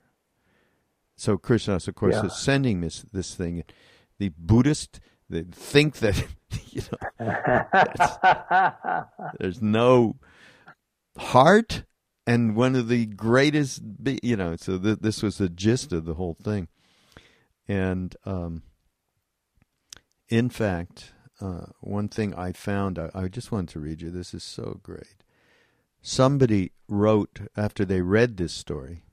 So 1.17 1.37
Krishnas, 1.37 1.89
of 1.89 1.95
course, 1.97 2.15
Yeah. 2.15 2.27
is 2.27 2.37
sending 2.37 2.81
this 2.81 3.05
this 3.13 3.35
thing. 3.35 3.65
The 4.19 4.31
Buddhist 4.39 5.01
they 5.29 5.43
think 5.43 5.97
that 5.99 6.25
you 6.71 6.83
know 6.93 6.99
there's 9.41 9.61
no 9.61 10.17
heart, 11.19 11.85
and 12.27 12.57
one 12.57 12.75
of 12.75 12.89
the 12.89 13.07
greatest, 13.07 13.83
you 14.23 14.37
know. 14.37 14.57
So 14.57 14.79
th- 14.79 15.01
this 15.01 15.23
was 15.23 15.39
the 15.39 15.49
gist 15.49 15.93
of 15.93 16.05
the 16.05 16.15
whole 16.15 16.35
thing, 16.35 16.69
and 17.69 18.17
um, 18.25 18.63
in 20.29 20.51
fact, 20.51 21.13
uh, 21.41 21.67
one 21.81 22.09
thing 22.09 22.35
I 22.35 22.53
found, 22.53 22.99
I, 22.99 23.11
I 23.15 23.29
just 23.29 23.53
wanted 23.53 23.71
to 23.71 23.81
read 23.81 24.03
you. 24.03 24.11
This 24.11 24.35
is 24.35 24.45
so 24.45 24.81
great. 24.83 25.23
Somebody 26.03 26.73
wrote 26.87 27.41
after 27.57 27.85
they 27.85 28.03
read 28.03 28.37
this 28.37 28.53
story 28.53 29.05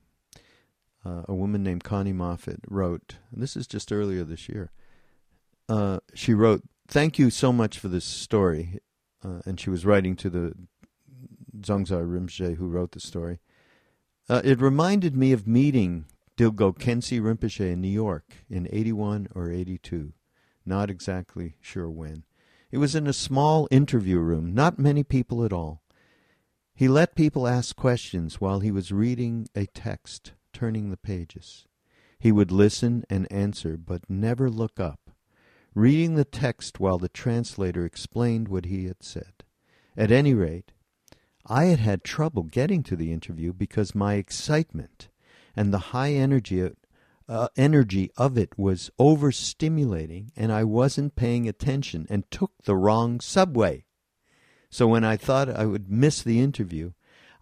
uh, 1.04 1.22
a 1.28 1.34
woman 1.34 1.62
named 1.62 1.84
Connie 1.84 2.12
Moffat 2.12 2.60
wrote, 2.68 3.16
and 3.32 3.42
this 3.42 3.56
is 3.56 3.66
just 3.66 3.92
earlier 3.92 4.24
this 4.24 4.48
year. 4.48 4.70
Uh, 5.68 6.00
she 6.14 6.34
wrote, 6.34 6.62
"Thank 6.86 7.18
you 7.18 7.30
so 7.30 7.52
much 7.52 7.78
for 7.78 7.88
this 7.88 8.04
story," 8.04 8.80
uh, 9.24 9.40
and 9.44 9.58
she 9.58 9.70
was 9.70 9.84
writing 9.84 10.16
to 10.16 10.30
the 10.30 10.54
Dzongsar 11.58 12.06
Rinpoche 12.06 12.56
who 12.56 12.68
wrote 12.68 12.92
the 12.92 13.00
story. 13.00 13.40
Uh, 14.28 14.40
it 14.44 14.60
reminded 14.60 15.16
me 15.16 15.32
of 15.32 15.46
meeting 15.46 16.06
Dilgo 16.36 16.76
Khyentse 16.76 17.20
Rinpoche 17.20 17.72
in 17.72 17.80
New 17.80 17.88
York 17.88 18.38
in 18.48 18.68
'81 18.70 19.28
or 19.34 19.50
'82, 19.50 20.12
not 20.64 20.90
exactly 20.90 21.56
sure 21.60 21.90
when. 21.90 22.24
It 22.70 22.78
was 22.78 22.94
in 22.94 23.06
a 23.06 23.12
small 23.12 23.68
interview 23.70 24.18
room, 24.18 24.54
not 24.54 24.78
many 24.78 25.02
people 25.02 25.44
at 25.44 25.52
all. 25.52 25.82
He 26.74 26.88
let 26.88 27.14
people 27.14 27.46
ask 27.46 27.76
questions 27.76 28.40
while 28.40 28.60
he 28.60 28.70
was 28.70 28.90
reading 28.90 29.46
a 29.54 29.66
text, 29.66 30.32
turning 30.52 30.90
the 30.90 30.96
pages. 30.96 31.66
He 32.18 32.32
would 32.32 32.50
listen 32.50 33.04
and 33.10 33.30
answer, 33.30 33.76
but 33.76 34.08
never 34.08 34.48
look 34.48 34.80
up, 34.80 35.10
reading 35.74 36.14
the 36.14 36.24
text 36.24 36.80
while 36.80 36.98
the 36.98 37.08
translator 37.08 37.84
explained 37.84 38.48
what 38.48 38.64
he 38.64 38.86
had 38.86 39.02
said. 39.02 39.44
At 39.96 40.10
any 40.10 40.32
rate, 40.32 40.72
I 41.46 41.64
had 41.64 41.80
had 41.80 42.04
trouble 42.04 42.44
getting 42.44 42.82
to 42.84 42.96
the 42.96 43.12
interview 43.12 43.52
because 43.52 43.94
my 43.94 44.14
excitement 44.14 45.08
and 45.56 45.72
the 45.72 45.78
high 45.78 46.12
energy 46.12 46.70
uh, 47.28 47.48
energy 47.56 48.10
of 48.16 48.36
it 48.36 48.58
was 48.58 48.90
overstimulating, 48.98 50.30
and 50.36 50.52
I 50.52 50.64
wasn't 50.64 51.16
paying 51.16 51.48
attention 51.48 52.06
and 52.10 52.30
took 52.30 52.52
the 52.64 52.76
wrong 52.76 53.20
subway. 53.20 53.84
So 54.70 54.86
when 54.86 55.04
I 55.04 55.16
thought 55.16 55.48
I 55.48 55.66
would 55.66 55.90
miss 55.90 56.22
the 56.22 56.40
interview, 56.40 56.92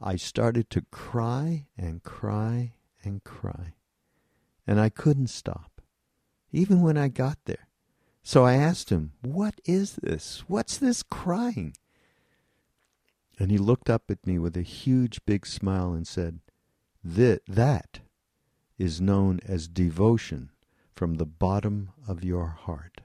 I 0.00 0.16
started 0.16 0.70
to 0.70 0.82
cry 0.90 1.66
and 1.76 2.02
cry 2.02 2.74
and 3.04 3.22
cry. 3.24 3.74
And 4.66 4.80
I 4.80 4.88
couldn't 4.88 5.28
stop, 5.28 5.80
even 6.52 6.82
when 6.82 6.96
I 6.96 7.08
got 7.08 7.38
there. 7.44 7.68
So 8.22 8.44
I 8.44 8.54
asked 8.54 8.90
him, 8.90 9.12
What 9.22 9.60
is 9.64 9.96
this? 10.02 10.44
What's 10.46 10.76
this 10.78 11.02
crying? 11.02 11.74
And 13.40 13.50
he 13.50 13.56
looked 13.56 13.88
up 13.88 14.10
at 14.10 14.26
me 14.26 14.38
with 14.38 14.54
a 14.54 14.62
huge 14.62 15.24
big 15.24 15.46
smile 15.46 15.94
and 15.94 16.06
said, 16.06 16.40
that, 17.02 17.40
that 17.48 18.00
is 18.78 19.00
known 19.00 19.40
as 19.48 19.66
devotion 19.66 20.50
from 20.92 21.14
the 21.14 21.24
bottom 21.24 21.88
of 22.06 22.22
your 22.22 22.48
heart. 22.48 23.00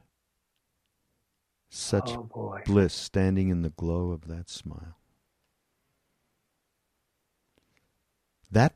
Such 1.69 2.11
oh 2.11 2.23
boy. 2.23 2.63
bliss 2.65 2.93
standing 2.93 3.47
in 3.47 3.61
the 3.61 3.69
glow 3.69 4.11
of 4.11 4.27
that 4.27 4.49
smile. 4.49 4.97
That 8.51 8.73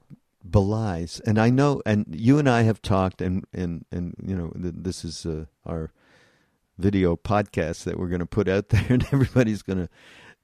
belies, 0.50 1.20
and 1.26 1.38
I 1.38 1.50
know, 1.50 1.82
and 1.86 2.06
you 2.10 2.40
and 2.40 2.50
I 2.50 2.64
have 2.64 2.82
talked, 2.82 3.22
and 3.22 3.46
and 3.54 3.86
and 3.92 4.16
you 4.26 4.36
know, 4.36 4.52
this 4.56 5.06
is 5.06 5.26
uh, 5.26 5.46
our 5.66 5.94
video 6.78 7.16
podcast 7.16 7.84
that 7.84 7.98
we're 7.98 8.08
going 8.08 8.20
to 8.20 8.26
put 8.26 8.50
out 8.50 8.70
there, 8.70 8.86
and 8.90 9.06
everybody's 9.12 9.62
going 9.62 9.80
to 9.80 9.90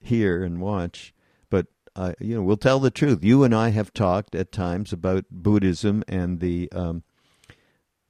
hear 0.00 0.42
and 0.44 0.60
watch. 0.60 1.12
But 1.50 1.66
uh, 1.94 2.12
you 2.20 2.34
know, 2.36 2.42
we'll 2.42 2.56
tell 2.56 2.78
the 2.78 2.90
truth. 2.90 3.24
You 3.24 3.42
and 3.44 3.54
I 3.54 3.70
have 3.70 3.92
talked 3.92 4.34
at 4.34 4.52
times 4.52 4.92
about 4.92 5.24
Buddhism 5.30 6.02
and 6.08 6.40
the. 6.40 6.70
Um, 6.72 7.02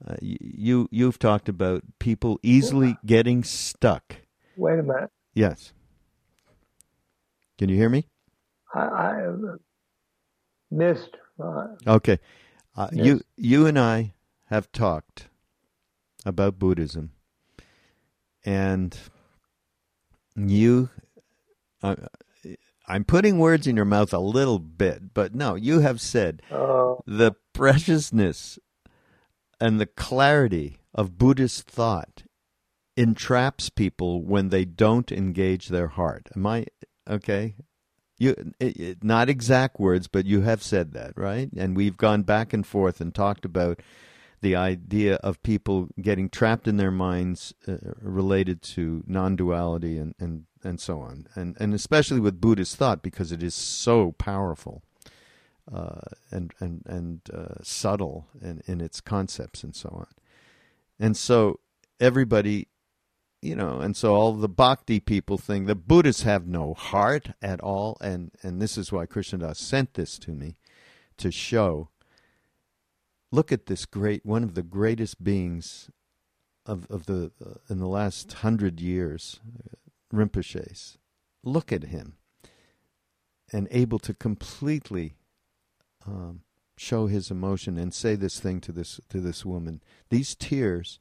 uh, 0.07 0.15
you 0.21 0.87
you've 0.91 1.17
talked 1.17 1.49
about 1.49 1.83
people 1.97 2.39
easily 2.43 2.97
getting 3.05 3.43
stuck. 3.43 4.17
Wait 4.55 4.77
a 4.77 4.83
minute. 4.83 5.09
Yes. 5.33 5.73
Can 7.57 7.69
you 7.69 7.75
hear 7.75 7.89
me? 7.89 8.07
I, 8.75 8.79
I 8.79 9.27
missed. 10.69 11.17
Uh, 11.43 11.67
Okay. 11.87 12.19
Uh, 12.75 12.89
Yes. 12.91 13.05
You 13.07 13.21
you 13.37 13.65
and 13.65 13.79
I 13.79 14.13
have 14.45 14.71
talked 14.71 15.29
about 16.25 16.59
Buddhism, 16.59 17.11
and 18.45 18.95
you. 20.35 20.89
Uh, 21.87 21.95
I'm 22.87 23.03
putting 23.03 23.37
words 23.37 23.67
in 23.67 23.75
your 23.75 23.85
mouth 23.85 24.13
a 24.13 24.19
little 24.19 24.59
bit, 24.59 25.13
but 25.13 25.35
no, 25.35 25.55
you 25.55 25.79
have 25.81 25.99
said 25.99 26.41
uh, 26.49 26.95
the 27.05 27.33
preciousness 27.53 28.57
and 29.59 29.79
the 29.79 29.85
clarity 29.85 30.77
of 30.93 31.17
Buddhist 31.17 31.69
thought 31.69 32.23
entraps 32.95 33.69
people 33.69 34.23
when 34.23 34.49
they 34.49 34.65
don't 34.65 35.11
engage 35.11 35.67
their 35.67 35.87
heart. 35.87 36.29
Am 36.35 36.45
I 36.45 36.65
okay? 37.09 37.55
You 38.17 38.53
it, 38.59 38.77
it, 38.77 39.03
not 39.03 39.29
exact 39.29 39.79
words, 39.79 40.07
but 40.07 40.25
you 40.25 40.41
have 40.41 40.63
said 40.63 40.93
that, 40.93 41.13
right? 41.15 41.49
And 41.55 41.77
we've 41.77 41.97
gone 41.97 42.23
back 42.23 42.53
and 42.53 42.65
forth 42.65 42.99
and 42.99 43.13
talked 43.13 43.45
about 43.45 43.81
the 44.41 44.55
idea 44.55 45.15
of 45.15 45.43
people 45.43 45.89
getting 46.01 46.29
trapped 46.29 46.67
in 46.67 46.77
their 46.77 46.91
minds 46.91 47.53
uh, 47.67 47.77
related 48.01 48.61
to 48.61 49.03
non-duality 49.05 49.97
and 49.97 50.15
and 50.19 50.45
and 50.67 50.79
so 50.79 50.99
on, 50.99 51.27
and 51.35 51.55
and 51.59 51.73
especially 51.73 52.19
with 52.19 52.41
Buddhist 52.41 52.75
thought 52.75 53.01
because 53.01 53.31
it 53.31 53.41
is 53.41 53.55
so 53.55 54.11
powerful, 54.11 54.83
uh, 55.71 56.01
and 56.29 56.53
and 56.59 56.83
and 56.85 57.21
uh, 57.33 57.63
subtle 57.63 58.27
in, 58.41 58.61
in 58.67 58.81
its 58.81 59.01
concepts 59.01 59.63
and 59.63 59.75
so 59.75 59.89
on, 59.89 60.07
and 60.99 61.15
so 61.15 61.59
everybody, 61.99 62.67
you 63.41 63.55
know, 63.55 63.79
and 63.79 63.95
so 63.95 64.13
all 64.13 64.33
the 64.33 64.49
Bhakti 64.49 64.99
people 64.99 65.37
think 65.37 65.65
the 65.65 65.75
Buddhists 65.75 66.23
have 66.23 66.45
no 66.45 66.73
heart 66.73 67.31
at 67.41 67.61
all, 67.61 67.97
and 68.01 68.31
and 68.43 68.61
this 68.61 68.77
is 68.77 68.91
why 68.91 69.05
Krishna 69.05 69.39
Das 69.39 69.59
sent 69.59 69.93
this 69.93 70.19
to 70.19 70.31
me, 70.31 70.57
to 71.17 71.31
show. 71.31 71.89
Look 73.31 73.51
at 73.51 73.65
this 73.65 73.85
great 73.85 74.25
one 74.25 74.43
of 74.43 74.53
the 74.53 74.63
greatest 74.63 75.23
beings 75.23 75.89
of 76.65 76.85
of 76.89 77.05
the 77.05 77.31
uh, 77.43 77.55
in 77.69 77.79
the 77.79 77.87
last 77.87 78.31
hundred 78.33 78.79
years, 78.79 79.39
Rinpoche's. 80.13 80.97
Look 81.43 81.71
at 81.71 81.85
him, 81.85 82.17
and 83.53 83.67
able 83.71 83.99
to 83.99 84.13
completely 84.13 85.15
um, 86.05 86.41
show 86.77 87.07
his 87.07 87.31
emotion 87.31 87.77
and 87.77 87.93
say 87.93 88.15
this 88.15 88.39
thing 88.39 88.59
to 88.61 88.71
this 88.71 88.99
to 89.09 89.19
this 89.19 89.45
woman. 89.45 89.81
These 90.09 90.35
tears 90.35 90.99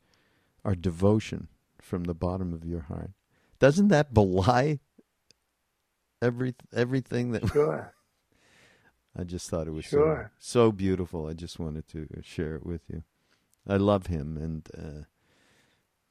are 0.65 0.75
devotion 0.75 1.49
from 1.81 2.05
the 2.05 2.15
bottom 2.15 2.53
of 2.53 2.65
your 2.65 2.83
heart. 2.83 3.13
Doesn't 3.59 3.89
that 3.89 4.13
belie 4.13 4.81
every 6.21 6.55
everything 6.75 7.33
that? 7.33 7.45
Sure. 7.53 7.93
I 9.19 9.25
just 9.25 9.49
thought 9.49 9.67
it 9.67 9.73
was 9.73 9.87
sure. 9.87 10.31
so, 10.39 10.67
so 10.67 10.73
beautiful. 10.73 11.27
I 11.27 11.33
just 11.33 11.59
wanted 11.59 11.89
to 11.89 12.07
share 12.23 12.55
it 12.57 12.67
with 12.67 12.83
you. 12.93 13.03
I 13.67 13.79
love 13.79 14.09
him, 14.09 14.37
and 14.37 14.69
uh, 14.77 15.05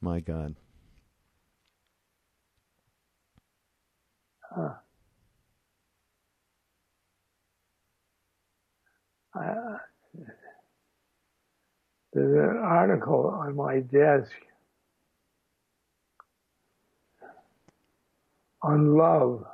my 0.00 0.18
God. 0.18 0.56
Huh. 4.54 4.74
I, 9.34 9.76
there's 12.12 12.50
an 12.50 12.56
article 12.56 13.26
on 13.26 13.54
my 13.56 13.80
desk 13.80 14.32
on 18.62 18.96
love. 18.96 19.44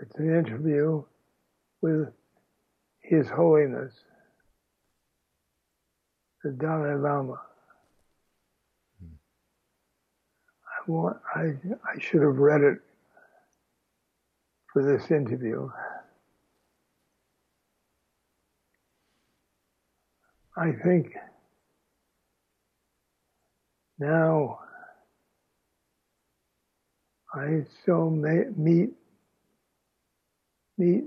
It's 0.00 0.14
an 0.16 0.26
interview 0.26 1.02
with 1.82 2.08
His 3.00 3.28
Holiness 3.28 3.92
the 6.42 6.50
Dalai 6.52 6.94
Lama. 6.94 7.40
I 10.88 11.12
I 11.34 11.42
I 11.84 11.98
should 11.98 12.22
have 12.22 12.38
read 12.38 12.62
it 12.62 12.78
for 14.72 14.82
this 14.84 15.10
interview. 15.10 15.70
I 20.56 20.72
think 20.72 21.14
now 23.98 24.58
I 27.34 27.64
so 27.84 28.10
meet 28.10 28.88
meet 30.78 31.04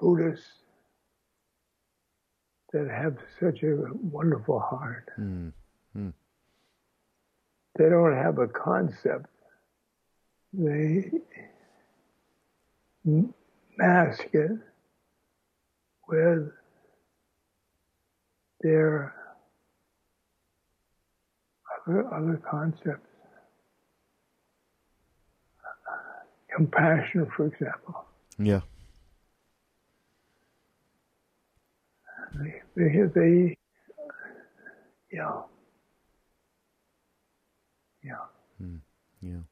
Buddhists 0.00 0.46
that 2.72 2.88
have 2.90 3.16
such 3.40 3.62
a 3.62 3.76
wonderful 4.12 4.58
heart. 4.60 5.08
Mm. 5.18 5.52
Mm. 5.96 6.12
They 7.76 7.88
don't 7.90 8.16
have 8.16 8.38
a 8.38 8.48
concept. 8.48 9.26
They 10.52 11.10
mask 13.76 14.24
it 14.32 14.52
with 16.08 16.50
their 18.62 19.14
other, 21.86 22.14
other 22.14 22.40
concepts. 22.48 23.06
Compassion, 26.54 27.30
for 27.36 27.46
example. 27.46 28.06
Yeah. 28.38 28.60
They, 32.74 33.02
they, 33.14 33.56
yeah, 35.12 35.42
yeah, 38.06 38.62
mm, 38.62 38.80
yeah, 39.20 39.42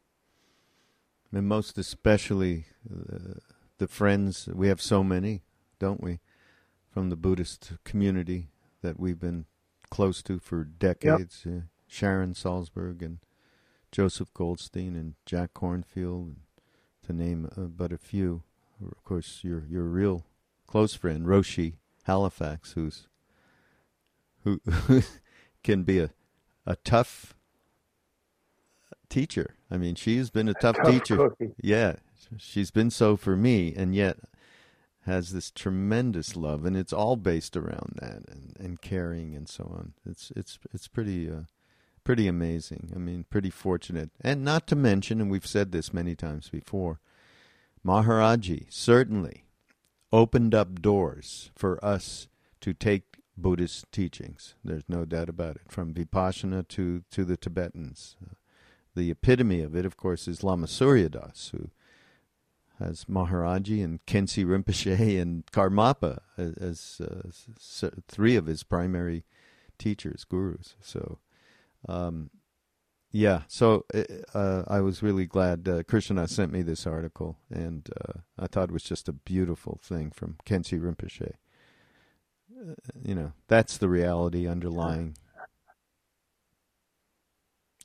and 1.33 1.49
most 1.49 1.79
especially 1.79 2.67
uh, 2.91 3.35
the 3.79 3.89
friends 3.89 4.49
we 4.53 4.69
have 4.69 4.81
so 4.81 5.03
many, 5.03 5.43
don't 5.79 6.03
we, 6.03 6.21
from 6.91 7.11
the 7.11 7.17
Buddhist 7.17 7.73
community 7.85 8.49
that 8.83 9.01
we've 9.01 9.19
been 9.19 9.47
close 9.91 10.23
to 10.23 10.39
for 10.39 10.65
decades. 10.65 11.43
Yep. 11.45 11.55
Uh, 11.55 11.61
Sharon 11.87 12.35
Salzberg 12.35 13.03
and 13.03 13.19
Joseph 13.93 14.35
Goldstein 14.35 14.97
and 14.97 15.15
Jack 15.27 15.55
Kornfield, 15.55 16.35
to 17.07 17.13
name 17.13 17.49
uh, 17.57 17.63
but 17.63 17.93
a 17.93 17.99
few. 17.99 18.43
Of 18.85 19.05
course, 19.05 19.41
your 19.43 19.65
your 19.69 19.85
real 19.85 20.27
close 20.67 20.95
friend 20.95 21.27
Roshi 21.27 21.75
Halifax, 22.05 22.73
who's 22.73 23.07
who, 24.43 24.61
can 25.63 25.85
be 25.85 26.01
a 26.01 26.11
a 26.67 26.77
tough 26.77 27.35
teacher. 29.15 29.55
I 29.71 29.77
mean, 29.77 29.95
she's 29.95 30.31
been 30.31 30.49
a 30.49 30.55
tough, 30.55 30.77
tough 30.77 30.91
teacher. 30.91 31.17
Cookie. 31.17 31.55
Yeah, 31.63 31.97
she's 32.37 32.71
been 32.71 32.91
so 32.91 33.17
for 33.17 33.37
me, 33.37 33.73
and 33.77 33.95
yet 33.95 34.19
has 35.07 35.33
this 35.33 35.51
tremendous 35.51 36.35
love, 36.35 36.65
and 36.65 36.77
it's 36.77 36.93
all 36.93 37.17
based 37.17 37.57
around 37.57 37.99
that 38.01 38.29
and, 38.29 38.57
and 38.59 38.81
caring 38.81 39.35
and 39.37 39.49
so 39.49 39.65
on. 39.65 39.93
It's 40.05 40.33
it's 40.35 40.59
it's 40.73 40.89
pretty 40.89 41.31
uh, 41.31 41.43
pretty 42.03 42.27
amazing. 42.27 42.91
I 42.95 42.99
mean, 42.99 43.25
pretty 43.31 43.51
fortunate, 43.51 44.11
and 44.21 44.45
not 44.45 44.67
to 44.69 44.77
mention, 44.77 45.21
and 45.21 45.31
we've 45.31 45.47
said 45.47 45.71
this 45.71 45.95
many 45.95 46.17
times 46.17 46.49
before, 46.49 47.01
Maharaji 47.87 48.67
certainly 48.69 49.45
opened 50.13 50.55
up 50.55 50.81
doors 50.81 51.51
for 51.57 51.83
us 51.85 52.29
to 52.61 52.73
take 52.73 53.19
Buddhist 53.37 53.91
teachings. 53.93 54.55
There's 54.65 54.89
no 54.89 55.05
doubt 55.05 55.29
about 55.29 55.57
it. 55.57 55.63
From 55.69 55.93
Vipassana 55.93 56.67
to, 56.69 57.03
to 57.11 57.25
the 57.25 57.37
Tibetans. 57.37 58.17
The 58.97 59.11
epitome 59.11 59.61
of 59.61 59.75
it, 59.75 59.85
of 59.85 59.97
course, 59.97 60.29
is 60.29 60.45
Lama 60.45 60.69
Surya 60.69 61.09
Das, 61.09 61.51
who 61.53 61.71
has 62.79 63.05
Maharaji 63.07 63.83
and 63.83 64.05
Khyentse 64.07 64.45
Rinpoche 64.45 65.21
and 65.21 65.47
Karmapa 65.47 66.21
as, 66.37 67.01
as 67.01 67.83
uh, 67.83 67.91
three 68.09 68.37
of 68.37 68.47
his 68.47 68.63
primary 68.63 69.25
teachers, 69.79 70.25
gurus. 70.25 70.77
So, 70.81 71.19
um, 71.89 72.31
yeah, 73.11 73.43
so 73.47 73.85
uh, 73.95 74.03
uh, 74.35 74.65
I 74.67 74.81
was 74.81 75.03
really 75.03 75.27
glad 75.27 75.69
uh, 75.69 75.83
Krishna 75.85 76.27
sent 76.27 76.53
me 76.53 76.63
this 76.63 76.87
article, 76.87 77.39
and 77.49 77.89
uh, 78.01 78.21
I 78.39 78.49
thought 78.49 78.71
it 78.71 78.73
was 78.73 78.83
just 78.83 79.09
a 79.09 79.13
beautiful 79.13 79.79
thing 79.83 80.11
from 80.11 80.37
Khyentse 80.45 80.81
Rinpoche. 80.81 81.35
Uh, 82.53 82.75
you 83.05 83.15
know, 83.15 83.33
that's 83.47 83.77
the 83.79 83.89
reality 83.89 84.49
underlying 84.49 85.17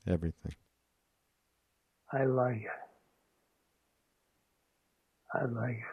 everything. 0.06 0.54
I 2.12 2.24
like 2.24 2.62
it. 2.62 2.68
I 5.34 5.44
like 5.44 5.78
it. 5.78 5.84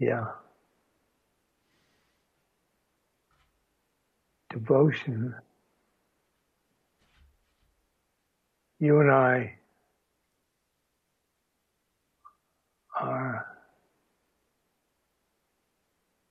Yeah. 0.00 0.26
devotion, 4.50 5.34
you 8.78 9.00
and 9.00 9.10
I 9.10 9.58
are 13.00 13.46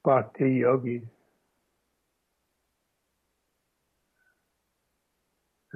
bhakti 0.04 0.56
yogis. 0.56 1.17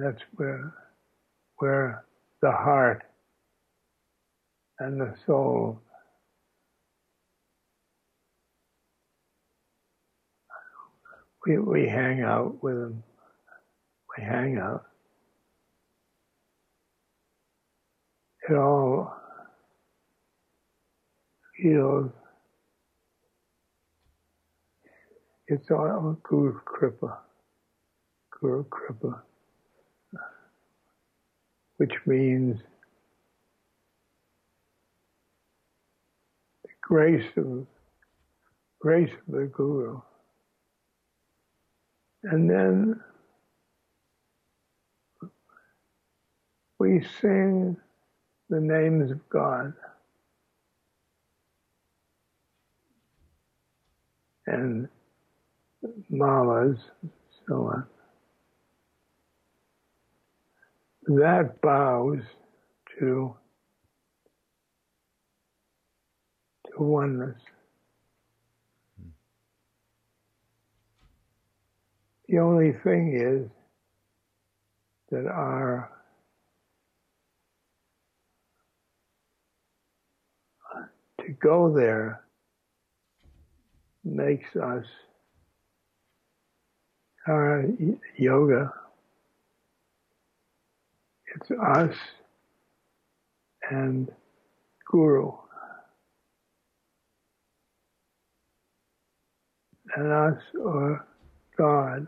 That's 0.02 0.20
where, 0.34 0.74
where 1.58 2.04
the 2.40 2.50
heart 2.50 3.04
and 4.80 5.00
the 5.00 5.14
soul 5.24 5.80
we, 11.46 11.58
we 11.58 11.88
hang 11.88 12.22
out 12.22 12.60
with 12.64 12.74
them. 12.74 13.04
We 14.18 14.24
hang 14.24 14.58
out. 14.58 14.86
It 18.48 18.56
all 18.56 19.16
feels 21.62 22.10
it's 25.46 25.70
all 25.70 26.18
Guru 26.24 26.58
Kripa. 26.64 27.18
Guru 28.40 28.64
Kripa. 28.64 29.22
Which 31.82 31.98
means 32.06 32.60
the 36.62 36.70
grace 36.80 37.26
of 37.36 37.66
grace 38.78 39.10
of 39.10 39.34
the 39.34 39.46
Guru. 39.46 40.00
And 42.22 42.48
then 42.48 43.00
we 46.78 47.04
sing 47.20 47.76
the 48.48 48.60
names 48.60 49.10
of 49.10 49.28
God. 49.28 49.72
And 54.46 54.86
malas, 56.12 56.78
so 57.48 57.54
on. 57.54 57.91
That 61.06 61.60
bows 61.62 62.20
to, 62.98 63.36
to 66.66 66.82
oneness. 66.82 67.38
The 72.28 72.38
only 72.38 72.72
thing 72.84 73.14
is 73.14 73.50
that 75.10 75.26
our 75.26 75.90
to 81.20 81.32
go 81.40 81.72
there 81.74 82.22
makes 84.04 84.56
us 84.56 84.84
our 87.26 87.64
yoga. 88.16 88.72
It's 91.36 91.50
us 91.52 91.94
and 93.70 94.10
Guru. 94.90 95.32
And 99.96 100.12
us 100.12 100.40
or 100.64 101.06
God. 101.58 102.06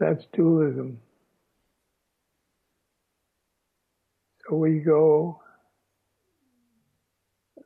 That's 0.00 0.24
dualism. 0.34 0.98
So 4.48 4.56
we 4.56 4.78
go 4.80 5.40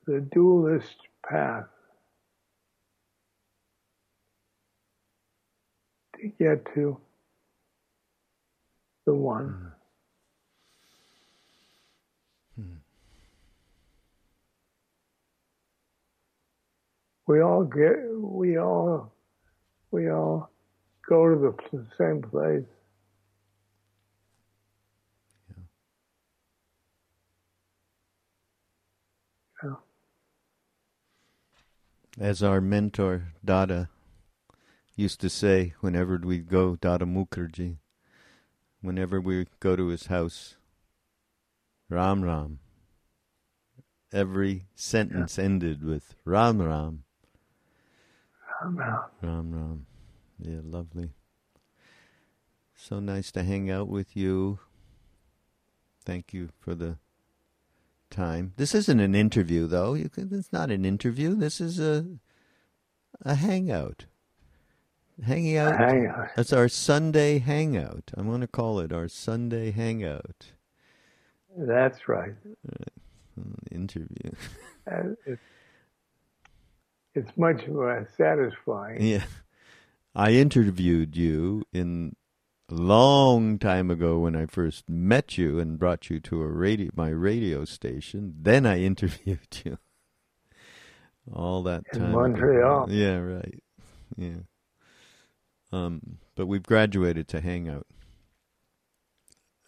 the 0.06 0.26
dualist 0.32 0.96
path 1.28 1.66
get 6.38 6.64
to 6.74 6.98
the 9.06 9.14
one. 9.14 9.72
Hmm. 12.56 12.62
We 17.26 17.40
all 17.40 17.64
get, 17.64 17.96
we 18.18 18.58
all, 18.58 19.12
we 19.90 20.10
all 20.10 20.50
go 21.08 21.28
to 21.28 21.56
the 21.72 21.86
same 21.98 22.22
place. 22.22 22.64
As 32.20 32.44
our 32.44 32.60
mentor 32.60 33.32
Dada 33.44 33.88
used 34.96 35.20
to 35.20 35.28
say 35.28 35.74
whenever 35.80 36.18
we'd 36.22 36.48
go, 36.48 36.76
Dada 36.76 37.04
Mukherjee, 37.04 37.78
whenever 38.80 39.20
we 39.20 39.46
go 39.60 39.76
to 39.76 39.88
his 39.88 40.06
house, 40.06 40.56
Ram 41.88 42.22
Ram. 42.22 42.60
Every 44.12 44.66
sentence 44.74 45.38
yeah. 45.38 45.44
ended 45.44 45.82
with 45.82 46.14
Ram 46.24 46.62
Ram. 46.62 47.04
Ram 48.62 48.76
Ram. 48.76 49.00
Ram 49.22 49.52
Ram. 49.52 49.86
Yeah, 50.38 50.60
lovely. 50.62 51.10
So 52.76 53.00
nice 53.00 53.32
to 53.32 53.42
hang 53.42 53.70
out 53.70 53.88
with 53.88 54.16
you. 54.16 54.58
Thank 56.04 56.32
you 56.32 56.50
for 56.58 56.74
the 56.74 56.98
time. 58.10 58.52
This 58.56 58.74
isn't 58.74 59.00
an 59.00 59.14
interview, 59.14 59.66
though. 59.66 59.94
Can, 60.12 60.28
it's 60.32 60.52
not 60.52 60.70
an 60.70 60.84
interview. 60.84 61.34
This 61.34 61.60
is 61.60 61.80
a 61.80 62.06
a 63.22 63.34
hangout. 63.34 64.06
Hanging 65.22 65.56
out. 65.56 65.76
hangout. 65.78 66.28
That's 66.36 66.52
our 66.52 66.68
Sunday 66.68 67.38
hangout. 67.38 68.10
I'm 68.16 68.26
going 68.28 68.40
to 68.40 68.46
call 68.46 68.80
it 68.80 68.92
our 68.92 69.08
Sunday 69.08 69.70
hangout. 69.70 70.46
That's 71.56 72.08
right. 72.08 72.34
interview. 73.70 74.30
Uh, 74.86 75.14
it's, 75.24 75.40
it's 77.14 77.30
much 77.38 77.66
more 77.68 78.06
satisfying. 78.18 79.00
Yeah. 79.00 79.24
I 80.14 80.32
interviewed 80.32 81.16
you 81.16 81.64
in 81.72 82.16
a 82.70 82.74
long 82.74 83.58
time 83.58 83.90
ago 83.90 84.18
when 84.18 84.36
I 84.36 84.44
first 84.44 84.90
met 84.90 85.38
you 85.38 85.58
and 85.58 85.78
brought 85.78 86.10
you 86.10 86.20
to 86.20 86.42
a 86.42 86.46
radio 86.46 86.90
my 86.94 87.08
radio 87.08 87.64
station. 87.64 88.34
Then 88.42 88.66
I 88.66 88.80
interviewed 88.82 89.62
you. 89.64 89.78
All 91.32 91.62
that 91.62 91.84
in 91.94 92.00
time. 92.00 92.12
Montreal. 92.12 92.84
Ago. 92.84 92.92
Yeah, 92.92 93.16
right. 93.16 93.62
Yeah. 94.18 94.40
Um, 95.74 96.18
but 96.36 96.46
we've 96.46 96.62
graduated 96.62 97.26
to 97.28 97.40
Hangout 97.40 97.86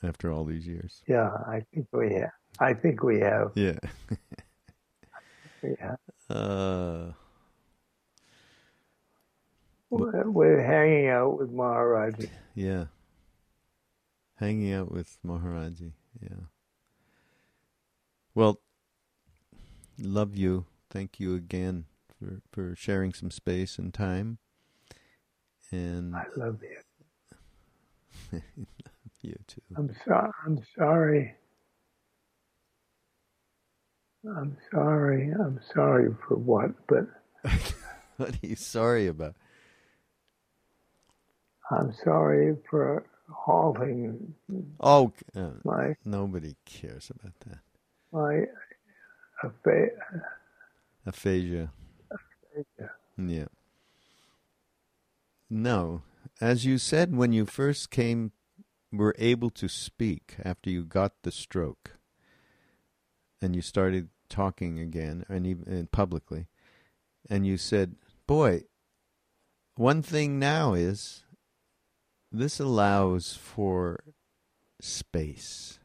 after 0.05 0.31
all 0.31 0.45
these 0.45 0.65
years. 0.65 1.03
Yeah, 1.09 1.31
I 1.49 1.65
think 1.75 1.89
we 1.93 2.15
have. 2.15 2.31
I 2.61 2.75
think 2.75 3.03
we 3.03 3.19
have. 3.21 3.51
Yeah. 3.57 3.79
yeah. 5.65 5.97
Uh, 6.31 7.11
we're, 9.91 10.31
we're 10.31 10.63
hanging 10.63 11.09
out 11.09 11.41
with 11.41 11.53
Maharaji. 11.53 12.29
Yeah. 12.55 12.85
Hanging 14.37 14.73
out 14.73 14.93
with 14.93 15.19
Maharaji. 15.27 15.91
Yeah. 16.23 16.45
Well, 18.33 18.61
love 19.99 20.37
you. 20.37 20.67
Thank 20.89 21.19
you 21.19 21.35
again 21.35 21.87
for, 22.17 22.43
for 22.53 22.77
sharing 22.77 23.13
some 23.13 23.33
space 23.33 23.77
and 23.77 23.93
time. 23.93 24.39
And 25.73 26.14
I 26.14 26.25
love 26.37 26.59
you. 26.62 28.41
you 29.23 29.35
too. 29.47 29.61
I'm 29.77 29.91
sorry. 30.07 30.31
I'm 30.47 30.59
sorry. 30.77 31.35
I'm 34.37 34.57
sorry. 34.73 35.31
I'm 35.33 35.61
sorry 35.75 36.14
for 36.27 36.37
what, 36.37 36.71
but 36.87 37.07
what 38.17 38.31
are 38.35 38.47
you 38.47 38.57
sorry 38.57 39.07
about? 39.07 39.35
I'm 41.71 41.93
sorry 42.05 42.57
for 42.71 43.05
halting. 43.29 44.35
Oh, 44.81 45.12
uh, 45.35 45.51
my 45.64 45.95
nobody 46.05 46.55
cares 46.64 47.11
about 47.11 47.33
that. 47.47 47.59
My 48.12 48.45
apha- 49.45 49.91
aphasia. 51.07 51.71
Aphasia. 52.11 52.91
Yeah. 53.19 53.47
No, 55.49 56.03
as 56.40 56.64
you 56.64 56.78
said 56.78 57.14
when 57.14 57.32
you 57.32 57.47
first 57.47 57.90
came, 57.90 58.32
were 58.92 59.14
able 59.18 59.51
to 59.51 59.68
speak 59.68 60.36
after 60.44 60.70
you 60.70 60.84
got 60.84 61.12
the 61.22 61.32
stroke, 61.32 61.92
and 63.40 63.55
you 63.55 63.62
started 63.62 64.09
talking 64.28 64.78
again, 64.78 65.24
and 65.28 65.47
even 65.47 65.72
and 65.72 65.90
publicly, 65.92 66.47
and 67.28 67.47
you 67.47 67.57
said, 67.57 67.97
"Boy, 68.26 68.64
one 69.76 70.03
thing 70.03 70.38
now 70.38 70.74
is 70.74 71.24
this 72.32 72.59
allows 72.59 73.34
for 73.34 74.01
space, 74.80 75.78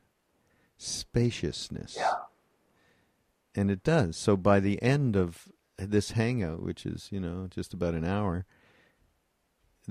spaciousness. 0.77 1.95
Yeah. 1.97 2.13
And 3.55 3.69
it 3.69 3.83
does. 3.83 4.17
So 4.17 4.37
by 4.37 4.59
the 4.59 4.81
end 4.81 5.15
of 5.15 5.47
this 5.77 6.11
hangout, 6.11 6.61
which 6.61 6.85
is, 6.85 7.09
you 7.11 7.19
know, 7.19 7.47
just 7.49 7.73
about 7.73 7.93
an 7.93 8.05
hour, 8.05 8.45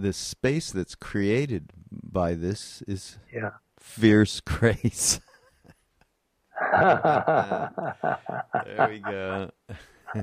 the 0.00 0.12
space 0.12 0.70
that's 0.70 0.94
created 0.94 1.72
by 1.90 2.34
this 2.34 2.82
is 2.86 3.18
yeah. 3.32 3.50
fierce 3.78 4.40
grace. 4.46 5.20
there 6.72 7.70
we 8.88 8.98
go. 8.98 9.50
uh, 10.14 10.22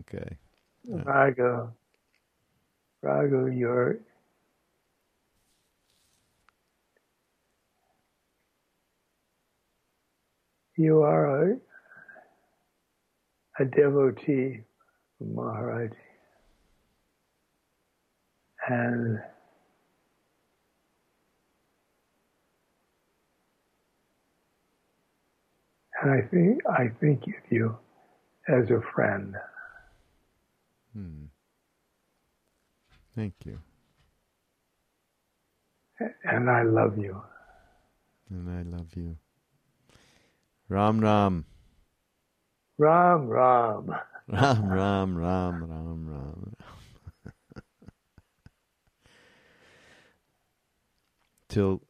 okay. 0.00 0.36
Raghu. 0.88 1.68
Raghu, 3.02 3.46
your 3.46 3.98
You 10.76 11.02
are 11.02 11.52
a, 11.52 11.56
a 13.60 13.64
devotee 13.64 14.62
of 15.20 15.26
Maharaji. 15.28 15.92
And 18.68 19.18
and 26.02 26.10
I 26.10 26.22
think 26.22 26.62
I 26.66 26.88
think 27.00 27.22
of 27.26 27.50
you 27.50 27.76
as 28.48 28.70
a 28.70 28.80
friend. 28.94 29.34
Hmm. 30.94 31.24
Thank 33.16 33.34
you. 33.44 33.58
And 36.24 36.50
I 36.50 36.62
love 36.62 36.98
you. 36.98 37.22
And 38.30 38.50
I 38.50 38.62
love 38.76 38.88
you. 38.96 39.16
Ram 40.68 41.00
Ram. 41.00 41.44
Ram 42.78 43.28
Ram. 43.28 43.94
Ram 44.28 44.72
Ram 44.72 45.16
Ram 45.18 45.64
Ram 45.64 46.08
Ram. 46.10 46.56
Till 51.54 51.82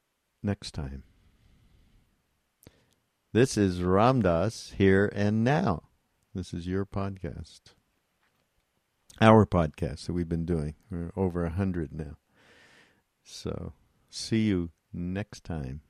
next 0.42 0.72
time. 0.72 1.04
This 3.32 3.56
is 3.56 3.82
Ram 3.82 4.20
Dass 4.20 4.74
here 4.76 5.10
and 5.14 5.42
now. 5.42 5.84
This 6.34 6.52
is 6.52 6.66
your 6.66 6.84
podcast. 6.84 7.72
Our 9.22 9.46
podcast 9.46 10.04
that 10.04 10.12
we've 10.12 10.28
been 10.28 10.44
doing. 10.44 10.74
We're 10.90 11.12
over 11.16 11.46
a 11.46 11.50
hundred 11.50 11.94
now. 11.94 12.18
So 13.22 13.72
see 14.10 14.42
you 14.42 14.68
next 14.92 15.44
time 15.44 15.80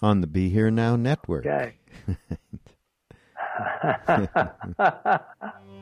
on 0.00 0.22
the 0.22 0.26
Be 0.26 0.48
Here 0.48 0.70
Now 0.70 0.96
Network. 0.96 1.44
Okay. 1.44 1.74